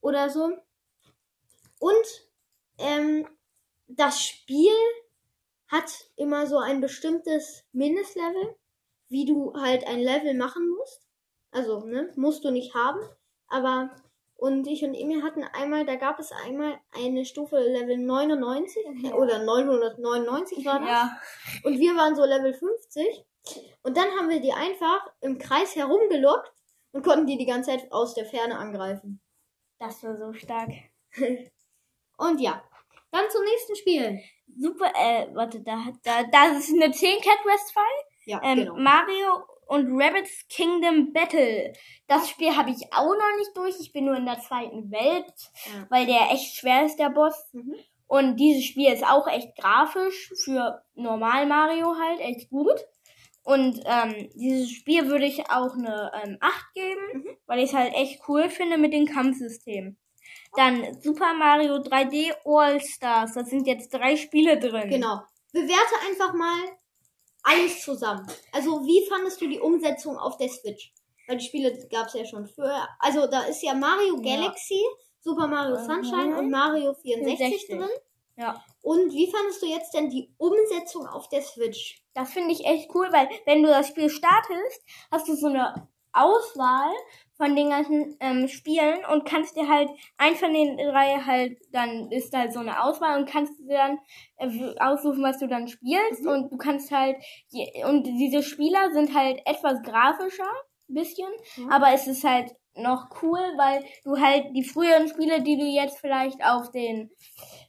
oder 0.00 0.30
so. 0.30 0.56
Und 1.80 2.28
ähm, 2.78 3.26
das 3.88 4.22
Spiel 4.22 4.72
hat 5.68 5.90
immer 6.16 6.46
so 6.46 6.58
ein 6.58 6.80
bestimmtes 6.80 7.64
Mindestlevel, 7.72 8.56
wie 9.08 9.24
du 9.24 9.54
halt 9.54 9.86
ein 9.86 10.00
Level 10.00 10.34
machen 10.34 10.68
musst. 10.68 11.08
Also, 11.50 11.84
ne, 11.84 12.12
musst 12.16 12.44
du 12.44 12.50
nicht 12.50 12.74
haben. 12.74 13.00
Aber, 13.48 13.90
und 14.42 14.66
ich 14.66 14.82
und 14.82 14.94
Emil 14.94 15.22
hatten 15.22 15.44
einmal, 15.44 15.86
da 15.86 15.94
gab 15.94 16.18
es 16.18 16.32
einmal 16.32 16.80
eine 16.92 17.24
Stufe 17.24 17.58
Level 17.60 17.96
99 17.96 18.84
Ja. 19.04 19.14
oder 19.14 19.44
999 19.44 20.64
war 20.64 20.80
das. 20.80 20.88
Ja. 20.88 21.20
Und 21.62 21.78
wir 21.78 21.94
waren 21.94 22.16
so 22.16 22.24
Level 22.24 22.52
50. 22.52 23.24
Und 23.82 23.96
dann 23.96 24.10
haben 24.18 24.28
wir 24.28 24.40
die 24.40 24.52
einfach 24.52 25.06
im 25.20 25.38
Kreis 25.38 25.76
herumgelockt 25.76 26.52
und 26.92 27.04
konnten 27.04 27.26
die 27.26 27.38
die 27.38 27.46
ganze 27.46 27.70
Zeit 27.70 27.92
aus 27.92 28.14
der 28.14 28.24
Ferne 28.24 28.58
angreifen. 28.58 29.20
Das 29.78 30.02
war 30.02 30.16
so 30.16 30.32
stark. 30.32 30.70
Und 32.18 32.40
ja, 32.40 32.62
dann 33.10 33.30
zum 33.30 33.44
nächsten 33.44 33.76
Spiel. 33.76 34.20
Super, 34.58 34.92
äh, 34.94 35.26
warte, 35.34 35.60
da 35.60 35.84
da, 36.04 36.24
das 36.24 36.68
ist 36.68 36.74
eine 36.74 36.92
10 36.92 37.20
Cat 37.20 37.38
Quest 37.42 37.68
2. 37.68 37.80
Ja, 38.26 38.40
Ähm, 38.44 38.56
genau. 38.58 38.76
Mario 38.76 39.44
und 39.66 40.00
Rabbits 40.00 40.46
Kingdom 40.48 41.12
Battle. 41.12 41.72
Das 42.06 42.28
Spiel 42.28 42.56
habe 42.56 42.70
ich 42.70 42.92
auch 42.92 43.06
noch 43.14 43.36
nicht 43.38 43.56
durch. 43.56 43.76
Ich 43.80 43.92
bin 43.92 44.04
nur 44.06 44.16
in 44.16 44.26
der 44.26 44.40
zweiten 44.40 44.90
Welt, 44.90 45.32
Ja. 45.66 45.86
weil 45.90 46.06
der 46.06 46.30
echt 46.32 46.56
schwer 46.56 46.84
ist, 46.84 46.96
der 46.98 47.10
Boss. 47.10 47.48
Mhm. 47.52 47.74
Und 48.06 48.36
dieses 48.36 48.64
Spiel 48.64 48.92
ist 48.92 49.04
auch 49.06 49.26
echt 49.26 49.56
grafisch 49.56 50.32
für 50.44 50.82
normal 50.94 51.46
Mario 51.46 51.94
halt 51.98 52.20
echt 52.20 52.50
gut. 52.50 52.78
Und 53.44 53.80
ähm, 53.86 54.28
dieses 54.34 54.70
Spiel 54.70 55.08
würde 55.08 55.24
ich 55.26 55.48
auch 55.50 55.72
eine 55.74 56.12
ähm, 56.22 56.36
8 56.40 56.74
geben, 56.74 57.00
Mhm. 57.14 57.36
weil 57.46 57.58
ich 57.60 57.70
es 57.70 57.74
halt 57.74 57.94
echt 57.94 58.20
cool 58.28 58.50
finde 58.50 58.76
mit 58.78 58.92
dem 58.92 59.06
Kampfsystem. 59.06 59.96
Dann 60.54 61.00
Super 61.00 61.32
Mario 61.34 61.76
3D 61.76 62.32
All 62.44 62.80
Stars. 62.80 63.32
Das 63.34 63.48
sind 63.48 63.66
jetzt 63.66 63.88
drei 63.94 64.16
Spiele 64.16 64.58
drin. 64.58 64.90
Genau. 64.90 65.22
Bewerte 65.52 65.94
einfach 66.08 66.34
mal 66.34 66.58
alles 67.42 67.82
zusammen. 67.82 68.26
Also, 68.52 68.84
wie 68.84 69.06
fandest 69.08 69.40
du 69.40 69.48
die 69.48 69.60
Umsetzung 69.60 70.16
auf 70.16 70.36
der 70.36 70.48
Switch? 70.48 70.92
Weil 71.26 71.36
die 71.38 71.44
Spiele 71.44 71.86
gab 71.88 72.06
es 72.08 72.14
ja 72.14 72.24
schon 72.24 72.46
früher. 72.46 72.88
Also, 72.98 73.26
da 73.26 73.42
ist 73.42 73.62
ja 73.62 73.74
Mario 73.74 74.20
Ja. 74.20 74.36
Galaxy, 74.36 74.80
Super 75.20 75.46
Mario 75.46 75.78
Mhm. 75.78 75.84
Sunshine 75.84 76.38
und 76.38 76.50
Mario 76.50 76.94
64, 76.94 77.36
64. 77.38 77.68
drin. 77.78 77.88
Ja. 78.36 78.64
Und 78.80 79.12
wie 79.12 79.30
fandest 79.30 79.62
du 79.62 79.66
jetzt 79.66 79.92
denn 79.94 80.10
die 80.10 80.32
Umsetzung 80.38 81.06
auf 81.06 81.28
der 81.28 81.42
Switch? 81.42 82.02
Das 82.14 82.32
finde 82.32 82.52
ich 82.52 82.64
echt 82.64 82.90
cool, 82.94 83.08
weil 83.12 83.28
wenn 83.46 83.62
du 83.62 83.68
das 83.68 83.88
Spiel 83.88 84.08
startest, 84.10 84.82
hast 85.10 85.28
du 85.28 85.34
so 85.36 85.46
eine 85.48 85.88
Auswahl 86.12 86.92
von 87.42 87.56
den 87.56 87.70
ganzen 87.70 88.16
ähm, 88.20 88.46
Spielen 88.46 89.04
und 89.12 89.24
kannst 89.24 89.56
dir 89.56 89.68
halt 89.68 89.88
ein 90.16 90.36
von 90.36 90.52
den 90.54 90.76
drei 90.76 91.18
halt, 91.26 91.58
dann 91.72 92.10
ist 92.12 92.32
halt 92.36 92.52
so 92.52 92.60
eine 92.60 92.82
Auswahl 92.84 93.18
und 93.18 93.28
kannst 93.28 93.58
dir 93.58 93.76
dann 93.76 93.98
äh, 94.36 94.74
aussuchen, 94.78 95.22
was 95.22 95.38
du 95.38 95.48
dann 95.48 95.66
spielst 95.66 96.22
Mhm. 96.22 96.28
und 96.28 96.52
du 96.52 96.56
kannst 96.56 96.92
halt, 96.92 97.16
und 97.88 98.04
diese 98.04 98.42
Spieler 98.44 98.92
sind 98.92 99.14
halt 99.14 99.40
etwas 99.44 99.82
grafischer, 99.82 100.50
bisschen, 100.86 101.28
Mhm. 101.56 101.70
aber 101.70 101.92
es 101.92 102.06
ist 102.06 102.22
halt 102.22 102.52
noch 102.74 103.08
cool, 103.22 103.40
weil 103.56 103.84
du 104.04 104.18
halt 104.20 104.46
die 104.54 104.62
früheren 104.64 105.08
Spiele, 105.08 105.42
die 105.42 105.58
du 105.58 105.64
jetzt 105.64 105.98
vielleicht 105.98 106.42
auf 106.44 106.70
den, 106.70 107.10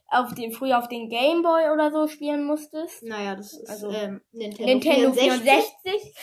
auf 0.08 0.34
den, 0.34 0.52
früher 0.52 0.78
auf 0.78 0.88
den 0.88 1.08
Gameboy 1.08 1.70
oder 1.72 1.90
so 1.90 2.06
spielen 2.06 2.44
musstest, 2.44 3.02
Naja, 3.02 3.34
das 3.34 3.52
ist 3.54 3.68
Also, 3.68 3.90
ähm, 3.90 4.20
Nintendo, 4.32 4.72
Nintendo 4.72 5.12
64. 5.12 5.72
64 5.84 6.14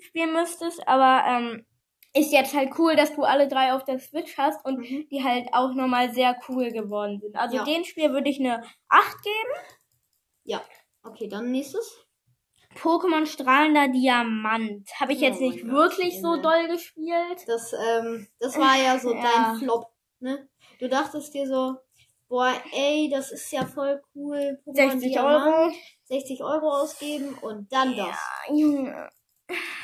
spielen 0.00 0.32
müsstest, 0.32 0.86
aber 0.86 1.24
ähm, 1.26 1.66
ist 2.12 2.32
jetzt 2.32 2.54
halt 2.54 2.72
cool, 2.78 2.96
dass 2.96 3.14
du 3.14 3.22
alle 3.22 3.46
drei 3.48 3.72
auf 3.72 3.84
der 3.84 3.98
Switch 4.00 4.36
hast 4.36 4.64
und 4.64 4.78
Mhm. 4.78 5.08
die 5.10 5.22
halt 5.22 5.48
auch 5.52 5.72
nochmal 5.74 6.12
sehr 6.12 6.36
cool 6.48 6.70
geworden 6.72 7.20
sind. 7.20 7.36
Also 7.36 7.56
Ja. 7.56 7.64
dem 7.64 7.84
Spiel 7.84 8.12
würde 8.12 8.28
ich 8.30 8.40
eine 8.40 8.62
8 8.88 9.22
geben. 9.22 9.66
Ja. 10.44 10.60
Okay, 11.02 11.28
dann 11.28 11.50
nächstes. 11.50 12.04
Pokémon 12.76 13.26
strahlender 13.26 13.88
Diamant. 13.88 14.88
Habe 15.00 15.12
ich 15.12 15.18
Oh 15.20 15.24
jetzt 15.24 15.40
nicht 15.40 15.62
Gott, 15.62 15.70
wirklich 15.72 16.20
so 16.20 16.32
Junge. 16.34 16.42
doll 16.42 16.68
gespielt. 16.68 17.44
Das, 17.46 17.72
ähm, 17.72 18.28
das 18.38 18.56
war 18.58 18.76
ja 18.76 18.98
so 18.98 19.12
Ja. 19.14 19.22
dein 19.22 19.56
Flop, 19.58 19.86
ne? 20.20 20.48
Du 20.78 20.88
dachtest 20.88 21.34
dir 21.34 21.46
so, 21.48 21.76
boah, 22.28 22.52
ey, 22.72 23.08
das 23.10 23.32
ist 23.32 23.50
ja 23.50 23.66
voll 23.66 24.00
cool. 24.14 24.60
Pokémon 24.64 24.90
60 24.92 25.12
Diamant, 25.12 25.46
Euro. 25.66 25.72
60 26.04 26.42
Euro 26.44 26.70
ausgeben 26.70 27.34
und 27.42 27.72
dann 27.72 27.96
das. 27.96 28.06
Ja, 28.48 28.54
Junge. 28.54 29.08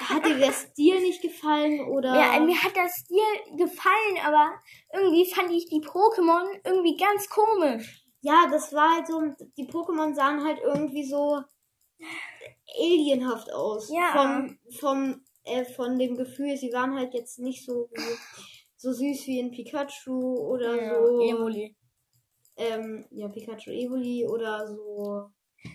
Hat 0.00 0.24
dir 0.24 0.37
der 0.37 0.52
Stil 0.52 1.00
nicht 1.00 1.22
gefallen 1.22 1.81
oder? 1.88 2.14
Ja, 2.14 2.40
mir 2.40 2.57
hat 2.62 2.76
der 2.76 2.88
Stil 2.88 3.57
gefallen, 3.57 4.18
aber 4.24 4.55
irgendwie 4.92 5.31
fand 5.31 5.50
ich 5.50 5.66
die 5.68 5.81
Pokémon 5.81 6.61
irgendwie 6.64 6.96
ganz 6.96 7.29
komisch. 7.29 8.05
Ja, 8.20 8.48
das 8.50 8.72
war 8.72 8.96
halt 8.96 9.07
so, 9.07 9.20
die 9.57 9.68
Pokémon 9.68 10.14
sahen 10.14 10.42
halt 10.44 10.59
irgendwie 10.62 11.05
so 11.05 11.40
alienhaft 12.81 13.52
aus. 13.52 13.90
Ja. 13.90 14.12
Vom, 14.12 14.59
vom, 14.79 15.24
äh, 15.44 15.64
von 15.64 15.98
dem 15.98 16.16
Gefühl, 16.16 16.57
sie 16.57 16.72
waren 16.72 16.94
halt 16.94 17.14
jetzt 17.14 17.38
nicht 17.38 17.64
so, 17.64 17.88
wie, 17.92 18.16
so 18.76 18.92
süß 18.92 19.26
wie 19.26 19.40
ein 19.40 19.50
Pikachu 19.50 20.38
oder 20.38 20.72
so. 20.74 21.20
Evoli. 21.20 21.76
ähm, 22.57 23.07
ja, 23.11 23.29
Pikachu 23.29 23.70
Evoli 23.70 24.26
oder 24.26 24.66
so. 24.66 25.31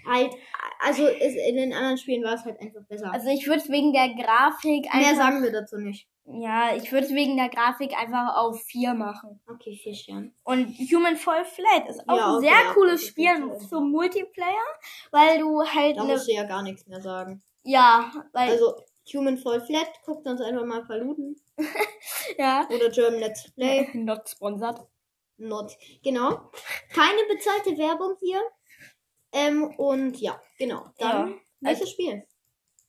Halt, 0.06 0.32
also 0.80 1.06
ist, 1.08 1.36
in 1.36 1.56
den 1.58 1.74
anderen 1.74 1.98
Spielen 1.98 2.24
war 2.24 2.34
es 2.34 2.44
halt 2.46 2.60
einfach 2.62 2.82
besser. 2.88 3.12
Also 3.14 3.30
ich 3.30 3.46
würde 3.48 3.62
es 3.62 3.70
wegen 3.70 3.94
der 3.94 4.10
Grafik 4.10 4.84
Mehr 4.86 4.94
einfach 4.94 5.16
sagen 5.16 5.44
wir 5.44 5.52
dazu 5.52 5.78
nicht. 5.78 6.08
Ja, 6.26 6.76
ich 6.76 6.92
würde 6.92 7.08
es 7.08 7.14
wegen 7.14 7.36
der 7.36 7.50
Grafik 7.50 7.98
einfach 7.98 8.36
auf 8.38 8.62
4 8.64 8.94
machen. 8.94 9.42
Okay, 9.50 9.76
vier 9.82 9.96
Sterne. 9.96 10.32
Und 10.44 10.68
Human 10.92 11.18
Fall 11.18 11.44
Flat 11.46 11.90
ist 11.90 12.08
auch 12.08 12.16
Ja, 12.16 12.28
ein 12.28 12.36
okay, 12.38 12.46
sehr 12.48 12.64
ja, 12.66 12.74
cooles 12.74 13.06
Spiel 13.06 13.58
zum 13.70 13.92
Multiplayer, 13.92 14.68
weil 15.12 15.40
du 15.40 15.62
halt 15.64 15.98
Da 15.98 16.04
ne, 16.04 16.14
musst 16.14 16.28
du 16.28 16.34
ja 16.34 16.44
gar 16.44 16.62
nichts 16.64 16.86
mehr 16.88 17.02
sagen. 17.02 17.42
ja, 17.64 18.12
weil 18.34 18.52
Also, 18.52 18.76
Human 19.14 19.38
Fall 19.38 19.60
Flat, 19.66 19.90
guckt 20.06 20.26
uns 20.28 20.40
einfach 20.42 20.64
mal 20.66 20.86
verluten. 20.86 21.36
ja, 22.38 22.68
Oder 22.74 22.90
German 22.90 23.20
Let's 23.20 23.52
Play. 23.52 23.90
not 23.94 24.30
sponsored. 24.30 24.80
Not. 25.38 25.76
Genau. 26.04 26.52
Keine 26.94 27.24
bezahlte 27.28 27.76
Werbung 27.78 28.16
hier. 28.20 28.40
Ähm, 29.34 29.64
und 29.78 30.18
ja, 30.20 30.42
genau. 30.58 30.86
Dann 30.98 31.30
Ja. 31.30 31.36
nächstes 31.62 31.92
Spiel. 31.92 32.24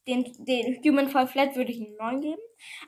den, 0.07 0.25
den 0.39 0.81
Human 0.83 1.07
Fall 1.09 1.27
Flat 1.27 1.55
würde 1.55 1.71
ich 1.71 1.79
einen 1.79 1.95
9 1.95 2.19
geben. 2.21 2.41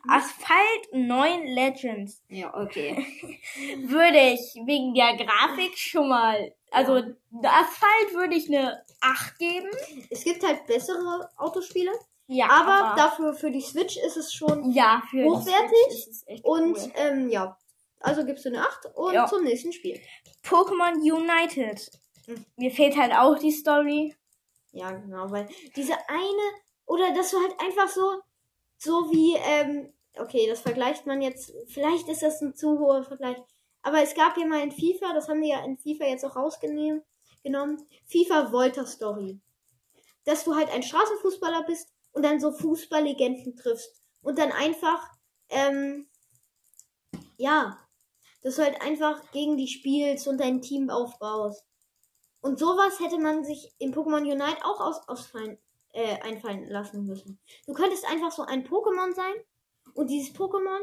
Asphalt 0.10 0.88
9 0.92 1.46
Legends 1.48 2.22
Ja, 2.30 2.54
okay. 2.54 2.96
würde 3.84 4.34
ich 4.34 4.42
wegen 4.66 4.94
der 4.94 5.16
Grafik 5.16 5.78
schon 5.78 6.10
mal, 6.10 6.54
also 6.72 6.96
Asphalt 7.42 8.14
würde 8.14 8.36
ich 8.36 8.48
eine 8.50 8.84
8 9.02 9.40
geben. 9.40 9.70
Es 10.10 10.24
gibt 10.26 10.46
halt 10.46 10.66
bessere 10.68 11.30
Autospiele, 11.38 11.92
Ja, 12.28 12.50
aber, 12.50 12.96
dafür 12.98 13.34
für 13.34 13.50
die 13.52 13.62
Switch 13.62 13.96
ist 13.98 14.18
es 14.18 14.34
schon. 14.34 14.72
ja, 14.72 15.02
hochwertig 15.14 16.44
Und 16.44 16.76
cool. 16.78 16.92
ähm, 16.96 17.30
ja, 17.30 17.58
also 18.02 18.26
gibst 18.26 18.44
du 18.44 18.50
eine 18.50 18.62
8 18.62 18.88
und 18.96 19.14
Ja. 19.14 19.26
zum 19.26 19.44
nächsten 19.46 19.72
Spiel. 19.72 20.00
Pokémon 20.44 20.96
United. 21.00 21.90
Mir 22.56 22.72
fehlt 22.72 22.98
halt 22.98 23.14
auch 23.14 23.38
die 23.38 23.52
Story. 23.52 24.16
Ja, 24.72 24.92
genau, 24.92 25.32
weil 25.32 25.48
diese 25.76 25.94
eine, 26.08 26.62
oder 26.86 27.14
dass 27.14 27.32
du 27.32 27.38
halt 27.38 27.60
einfach 27.60 27.88
so, 27.88 28.22
so 28.78 29.12
wie, 29.12 29.36
ähm, 29.36 29.94
okay, 30.18 30.48
das 30.48 30.62
vergleicht 30.62 31.06
man 31.06 31.22
jetzt, 31.22 31.54
vielleicht 31.68 32.08
ist 32.10 32.24
das 32.24 32.42
ein 32.42 32.56
zu 32.56 32.80
hoher 32.80 33.04
Vergleich, 33.04 33.38
aber 33.82 34.02
es 34.02 34.16
gab 34.16 34.38
ja 34.38 34.46
mal 34.46 34.62
in 34.62 34.72
FIFA, 34.72 35.14
das 35.14 35.30
haben 35.30 35.42
die 35.42 35.50
ja 35.50 35.64
in 35.64 35.78
FIFA 35.78 36.06
jetzt 36.06 36.26
auch 36.26 36.36
rausgenommen, 36.36 37.04
genommen, 37.44 37.88
FIFA 38.08 38.52
Volta 38.52 38.86
Story. 38.86 39.40
Dass 40.26 40.44
du 40.44 40.56
halt 40.56 40.70
ein 40.72 40.84
Straßenfußballer 40.84 41.64
bist 41.64 41.90
und 42.12 42.24
dann 42.24 42.40
so 42.40 42.52
Fußballlegenden 42.52 43.56
triffst 43.56 44.02
und 44.24 44.40
dann 44.40 44.52
einfach, 44.52 45.08
ähm, 45.50 46.10
ja, 47.38 47.78
dass 48.42 48.56
du 48.56 48.64
halt 48.64 48.82
einfach 48.82 49.32
gegen 49.32 49.56
die 49.56 49.68
spielst 49.68 50.28
und 50.28 50.40
dein 50.40 50.62
Team 50.62 50.90
aufbaust. 50.90 51.64
Und 52.46 52.60
sowas 52.60 53.00
hätte 53.00 53.18
man 53.18 53.44
sich 53.44 53.74
in 53.80 53.92
Pokémon 53.92 54.22
Unite 54.22 54.64
auch 54.64 54.80
aus, 54.80 55.10
ausfallen, 55.10 55.58
äh, 55.94 56.22
einfallen 56.22 56.70
lassen 56.70 57.04
müssen. 57.04 57.40
Du 57.66 57.74
könntest 57.74 58.08
einfach 58.08 58.32
so 58.32 58.44
ein 58.44 58.68
Pokémon 58.68 59.16
sein 59.16 59.34
und 59.96 60.12
dieses 60.12 60.36
Pokémon, 60.36 60.80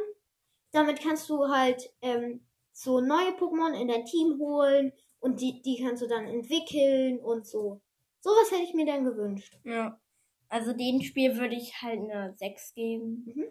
damit 0.73 1.01
kannst 1.01 1.31
du 1.31 1.47
halt 1.47 1.89
ähm, 2.01 2.45
so 2.73 3.01
neue 3.01 3.31
Pokémon 3.37 3.81
in 3.81 3.87
dein 3.87 4.05
Team 4.05 4.41
holen 4.41 4.93
und 5.21 5.41
die, 5.41 5.63
die 5.63 5.81
kannst 5.81 6.03
du 6.03 6.09
dann 6.09 6.27
entwickeln 6.27 7.21
und 7.21 7.47
so. 7.47 7.81
Sowas 8.19 8.51
hätte 8.51 8.65
ich 8.65 8.75
mir 8.75 8.87
dann 8.87 9.05
gewünscht. 9.05 9.57
Ja. 9.63 10.01
Also 10.49 10.73
dem 10.73 11.01
Spiel 11.01 11.39
würde 11.39 11.55
ich 11.55 11.81
halt 11.81 12.01
eine 12.01 12.35
6 12.39 12.75
geben. 12.75 13.25
Mhm. 13.25 13.45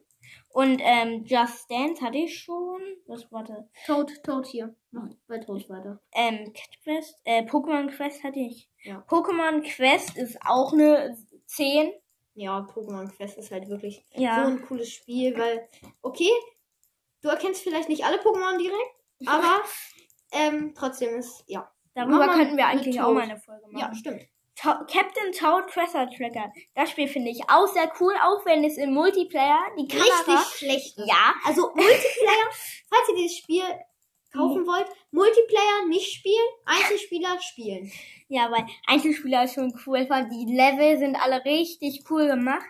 Und 0.53 0.81
ähm, 0.83 1.23
Just 1.25 1.69
Dance 1.71 2.01
hatte 2.01 2.17
ich 2.17 2.39
schon. 2.39 2.81
Was 3.07 3.31
warte? 3.31 3.69
Toad, 3.85 4.11
Toad 4.23 4.45
hier. 4.47 4.75
Mach 4.91 5.07
bei 5.27 5.37
Toad 5.37 5.69
weiter. 5.69 6.01
Ähm, 6.13 6.51
Cat 6.53 6.81
Quest, 6.83 7.15
äh, 7.23 7.43
Pokémon 7.43 7.89
Quest 7.89 8.23
hatte 8.23 8.39
ich. 8.39 8.69
Ja. 8.83 9.03
Pokémon 9.07 9.61
Quest 9.63 10.17
ist 10.17 10.37
auch 10.45 10.73
eine 10.73 11.17
10. 11.45 11.91
Ja, 12.33 12.59
Pokémon 12.73 13.09
Quest 13.15 13.37
ist 13.37 13.51
halt 13.51 13.69
wirklich 13.69 14.05
Ja. 14.13 14.43
so 14.43 14.51
ein 14.51 14.61
cooles 14.61 14.91
Spiel, 14.91 15.37
weil, 15.37 15.67
okay, 16.01 16.31
du 17.21 17.29
erkennst 17.29 17.61
vielleicht 17.63 17.89
nicht 17.89 18.05
alle 18.05 18.17
Pokémon 18.17 18.57
direkt, 18.57 19.27
aber 19.27 19.61
ähm, 20.31 20.73
trotzdem 20.75 21.15
ist, 21.15 21.43
ja. 21.47 21.69
Darüber 21.93 22.29
könnten 22.29 22.55
wir 22.55 22.67
eigentlich 22.67 23.01
auch 23.01 23.13
mal 23.13 23.23
eine 23.23 23.37
Folge 23.37 23.67
machen. 23.67 23.77
Ja, 23.77 23.93
stimmt. 23.93 24.25
Ta 24.55 24.85
Captain 24.91 25.31
Toad 25.31 25.67
Treasure 25.71 26.09
Tracker. 26.15 26.51
Das 26.75 26.91
Spiel 26.91 27.07
finde 27.07 27.31
ich 27.31 27.41
auch 27.49 27.67
sehr 27.67 27.91
cool, 27.99 28.13
auch 28.23 28.45
wenn 28.45 28.63
es 28.63 28.77
im 28.77 28.93
Multiplayer 28.93 29.59
die 29.79 29.87
Kamera. 29.87 30.07
Richtig 30.39 30.57
schlecht. 30.57 30.97
Ja, 30.97 31.33
Also 31.45 31.61
Multiplayer, 31.73 32.49
falls 32.89 33.09
ihr 33.09 33.15
dieses 33.15 33.37
Spiel 33.37 33.63
kaufen 34.33 34.65
wollt, 34.65 34.87
Multiplayer 35.11 35.85
nicht 35.89 36.13
spielen, 36.13 36.47
Einzelspieler 36.65 37.37
spielen. 37.41 37.91
ja, 38.29 38.49
weil 38.51 38.65
Einzelspieler 38.87 39.43
ist 39.45 39.55
schon 39.55 39.73
cool, 39.85 40.05
weil 40.09 40.29
die 40.29 40.53
Level 40.53 40.97
sind 40.99 41.15
alle 41.17 41.43
richtig 41.43 42.03
cool 42.09 42.27
gemacht 42.27 42.65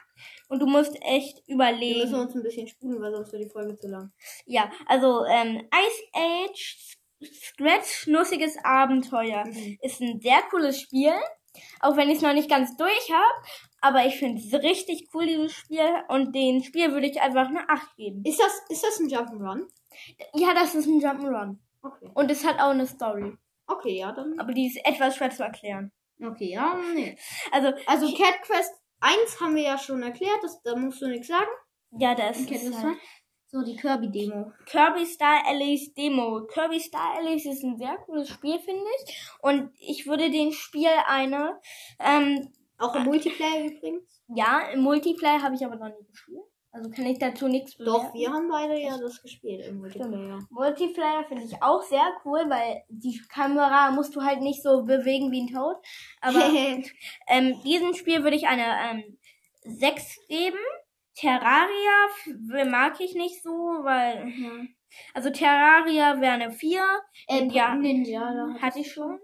und 0.50 0.60
du 0.60 0.66
musst 0.66 0.96
echt 1.02 1.38
Wir 1.48 1.56
müssen 1.56 1.76
überlegen. 1.78 2.16
uns 2.16 2.34
ein 2.36 2.42
bisschen 2.44 2.68
spulen, 2.68 3.00
weil 3.02 3.12
sonst 3.12 3.32
wird 3.32 3.44
die 3.44 3.50
Folge 3.50 3.76
zu 3.76 3.88
lang. 3.90 4.12
Ja, 4.46 4.72
also 4.88 5.24
ähm, 5.26 5.68
Ice 5.72 6.04
Age 6.14 6.78
Scratch 7.24 8.08
Nussiges 8.08 8.58
Abenteuer 8.64 9.46
Mhm. 9.46 9.78
ist 9.82 10.02
ein 10.02 10.20
sehr 10.20 10.42
cooles 10.50 10.82
Spiel, 10.82 11.14
auch 11.80 11.98
wenn 11.98 12.10
ich 12.10 12.18
es 12.18 12.22
noch 12.22 12.34
nicht 12.34 12.50
ganz 12.50 12.76
durch 12.78 13.12
habe. 13.12 13.48
Aber 13.82 14.06
ich 14.06 14.18
finde 14.18 14.40
es 14.42 14.54
richtig 14.54 15.10
cool, 15.14 15.26
dieses 15.26 15.54
Spiel. 15.54 15.88
Und 16.08 16.34
den 16.36 16.64
Spiel 16.64 16.92
würde 16.92 17.08
ich 17.08 17.22
einfach 17.22 17.48
eine 17.48 17.68
8 17.70 17.96
geben. 17.96 18.24
Ist 18.26 18.40
das, 18.40 18.62
ist 18.70 18.84
das 18.84 19.00
ein 19.00 19.10
Jump'n'Run? 19.10 19.64
Ja, 20.36 20.54
das 20.54 20.76
ist 20.76 20.86
ein 20.88 21.02
Jump'n'Run. 21.02 21.58
Okay. 21.82 22.12
Und 22.14 22.30
es 22.30 22.46
hat 22.46 22.60
auch 22.60 22.70
eine 22.70 22.86
Story. 22.86 23.34
Okay, 23.66 23.98
ja, 23.98 24.12
dann. 24.12 24.40
Aber 24.40 24.54
die 24.54 24.68
ist 24.68 24.86
etwas 24.86 25.16
schwer 25.16 25.32
zu 25.32 25.44
erklären. 25.44 25.92
Okay, 26.24 26.52
ja, 26.52 26.78
nee. 26.94 27.18
Also, 27.52 27.74
Also 27.88 28.14
Cat 28.16 28.42
Quest 28.44 28.72
1 29.00 29.42
haben 29.42 29.56
wir 29.56 29.64
ja 29.64 29.78
schon 29.80 30.04
erklärt, 30.04 30.38
das, 30.44 30.62
da 30.62 30.76
musst 30.76 31.02
du 31.02 31.08
nichts 31.08 31.28
sagen. 31.28 31.50
ja, 31.98 32.14
das 32.14 32.40
ist 32.40 32.52
halt 32.84 32.98
So, 33.52 33.62
die 33.64 33.76
Kirby-Demo. 33.76 34.52
Kirby 34.66 35.06
Star 35.06 35.46
Allies 35.46 35.94
Demo. 35.94 36.46
Kirby 36.48 36.80
Star 36.80 37.18
Allies 37.18 37.46
ist 37.46 37.64
ein 37.64 37.78
sehr 37.78 37.98
cooles 38.06 38.30
Spiel, 38.30 38.58
finde 38.60 38.86
ich. 39.04 39.16
Und 39.42 39.72
ich 39.78 40.08
würde 40.08 40.32
dem 40.32 40.54
Spiel 40.54 40.88
eine, 41.06 41.60
ähm, 42.00 42.50
Auch 42.78 42.96
im 42.96 43.04
Multiplayer 43.04 43.66
übrigens. 43.66 44.24
ja, 44.34 44.70
im 44.74 44.82
Multiplayer 44.82 45.42
habe 45.42 45.56
ich 45.56 45.66
aber 45.66 45.76
noch 45.76 45.90
nie 45.90 46.06
gespielt. 46.10 46.40
Also 46.74 46.90
kann 46.90 47.06
ich 47.06 47.20
dazu 47.20 47.50
nichts 47.50 47.76
Doch, 47.76 47.98
bewerten. 47.98 48.14
wir 48.18 48.30
haben 48.32 48.48
beide 48.50 48.80
ja 48.80 48.98
das 48.98 49.22
gespielt 49.22 49.66
im 49.68 49.80
Multiplayer. 49.80 50.40
Multiplayer 50.50 51.26
finde 51.28 51.44
ich 51.44 51.62
auch 51.62 51.82
sehr 51.82 52.14
cool, 52.24 52.50
weil 52.50 52.84
die 52.88 53.22
Kamera 53.28 53.92
musst 53.92 54.16
du 54.16 54.22
halt 54.22 54.40
nicht 54.40 54.64
so 54.64 54.84
bewegen 54.86 55.30
wie 55.34 55.42
ein 55.42 55.54
Toad. 55.54 55.76
Aber 56.22 56.40
ähm, 57.28 57.62
diesem 57.64 57.94
Spiel 57.94 58.24
würde 58.24 58.38
ich 58.38 58.48
eine 58.48 58.64
ähm, 59.04 59.18
6 59.66 60.28
geben. 60.30 60.58
Terraria 61.16 62.66
mag 62.70 63.00
ich 63.00 63.14
nicht 63.16 63.42
so, 63.44 63.52
weil. 63.52 64.30
ja. 64.38 64.52
Also 65.14 65.30
Terraria 65.30 66.20
wäre 66.20 66.34
eine 66.34 66.52
4. 66.52 66.84
äh, 67.28 67.46
ja, 67.48 67.76
Ninja, 67.76 68.34
da 68.34 68.62
hatte 68.62 68.80
ich 68.80 68.92
schon. 68.92 69.20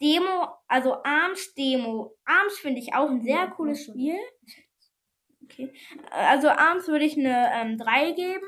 Demo, 0.00 0.48
also 0.66 0.96
Arms 1.04 1.54
Demo. 1.54 2.16
Arms 2.24 2.58
finde 2.58 2.80
ich 2.80 2.94
auch 2.94 3.08
ein 3.08 3.22
sehr 3.22 3.36
Ja, 3.36 3.46
cooles. 3.46 3.84
Spiel. 3.84 4.18
Okay. 5.44 5.72
Also 6.10 6.48
Arms 6.48 6.88
würde 6.88 7.04
ich 7.04 7.16
eine 7.16 7.50
ähm, 7.54 7.78
3 7.78 8.10
geben. 8.12 8.46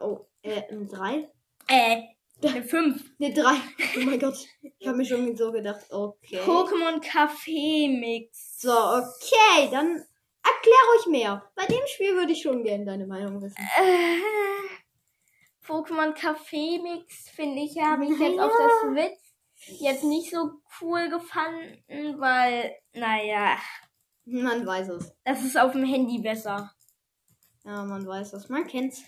Oh, 0.00 0.26
äh, 0.42 0.62
ein 0.70 0.88
3? 0.88 1.30
Äh, 1.68 2.02
eine 2.42 2.64
5. 2.64 3.18
Ne, 3.18 3.32
3. 3.32 3.42
Oh 3.44 4.00
mein 4.04 4.18
Gott. 4.18 4.36
Ich 4.78 4.86
habe 4.88 4.96
mir 4.96 5.04
schon 5.04 5.36
so 5.36 5.52
gedacht, 5.52 5.86
okay. 5.90 6.40
Pokémon 6.40 7.00
Café 7.02 7.88
Mix. 8.00 8.58
So, 8.60 8.72
okay, 8.72 9.68
dann 9.70 10.02
erklär 10.56 10.82
ruhig 10.94 11.06
mehr. 11.08 11.50
Bei 11.54 11.66
dem 11.66 11.80
Spiel 11.86 12.14
würde 12.14 12.32
ich 12.32 12.42
schon 12.42 12.62
gerne 12.64 12.84
deine 12.84 13.06
Meinung 13.06 13.40
wissen. 13.42 13.56
Äh, 13.78 14.18
Pokémon 15.66 16.14
Café 16.14 16.80
Mix 16.82 17.28
finde 17.30 17.62
ich, 17.62 17.78
habe 17.80 18.04
ich 18.04 18.18
jetzt 18.18 18.38
auf 18.40 18.52
der 18.58 18.70
Switch 18.90 19.18
jetzt 19.80 20.04
nicht 20.04 20.30
so 20.30 20.50
cool 20.80 21.08
gefunden, 21.10 22.18
weil, 22.18 22.74
naja, 22.92 23.56
Man 24.24 24.66
weiß 24.66 24.88
es. 24.90 25.12
das 25.24 25.44
ist 25.44 25.58
auf 25.58 25.72
dem 25.72 25.84
Handy 25.84 26.18
besser. 26.18 26.72
Ja, 27.64 27.84
man 27.84 28.06
weiß 28.06 28.32
es. 28.32 28.48
Man 28.48 28.66
kennt's. 28.66 29.02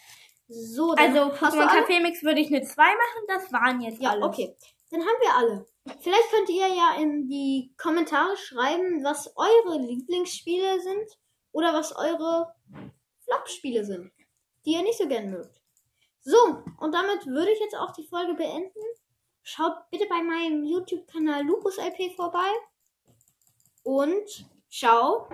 So, 0.48 0.94
dann 0.94 1.16
Also 1.16 1.35
Pokémon? 1.35 1.68
Café 1.68 2.00
Mix 2.02 2.22
würde 2.22 2.40
ich 2.40 2.48
eine 2.48 2.62
2 2.62 2.83
machen, 2.83 3.24
das 3.28 3.52
waren 3.52 3.81
jetzt 3.81 4.00
Ja, 4.02 4.11
alle. 4.11 4.24
okay. 4.26 4.55
Dann 4.90 5.00
haben 5.00 5.20
wir 5.22 5.35
alle. 5.35 5.66
Vielleicht 6.00 6.31
könnt 6.31 6.50
ihr 6.50 6.68
ja 6.68 6.96
in 7.00 7.26
die 7.28 7.72
Kommentare 7.78 8.37
schreiben, 8.37 9.02
was 9.02 9.33
eure 9.37 9.78
Lieblingsspiele 9.81 10.81
sind 10.81 11.09
oder 11.53 11.73
was 11.73 11.95
eure 11.95 12.55
Flop-Spiele 13.25 13.85
sind, 13.85 14.12
die 14.65 14.73
ihr 14.73 14.83
nicht 14.83 14.99
so 14.99 15.07
gern 15.07 15.31
mögt. 15.31 15.62
So, 16.23 16.62
und 16.79 16.93
damit 16.93 17.27
würde 17.27 17.51
ich 17.51 17.61
jetzt 17.61 17.77
auch 17.77 17.93
die 17.93 18.07
Folge 18.07 18.35
beenden. 18.35 18.81
Schaut 19.43 19.91
bitte 19.91 20.07
bei 20.09 20.23
meinem 20.23 20.65
YouTube-Kanal 20.65 21.45
Lupus 21.45 21.79
LP 21.79 22.15
vorbei. 22.15 22.51
Und 23.83 24.47
ciao. 24.71 25.29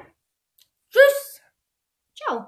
Tschüss! 0.91 1.43
Ciao. 2.15 2.47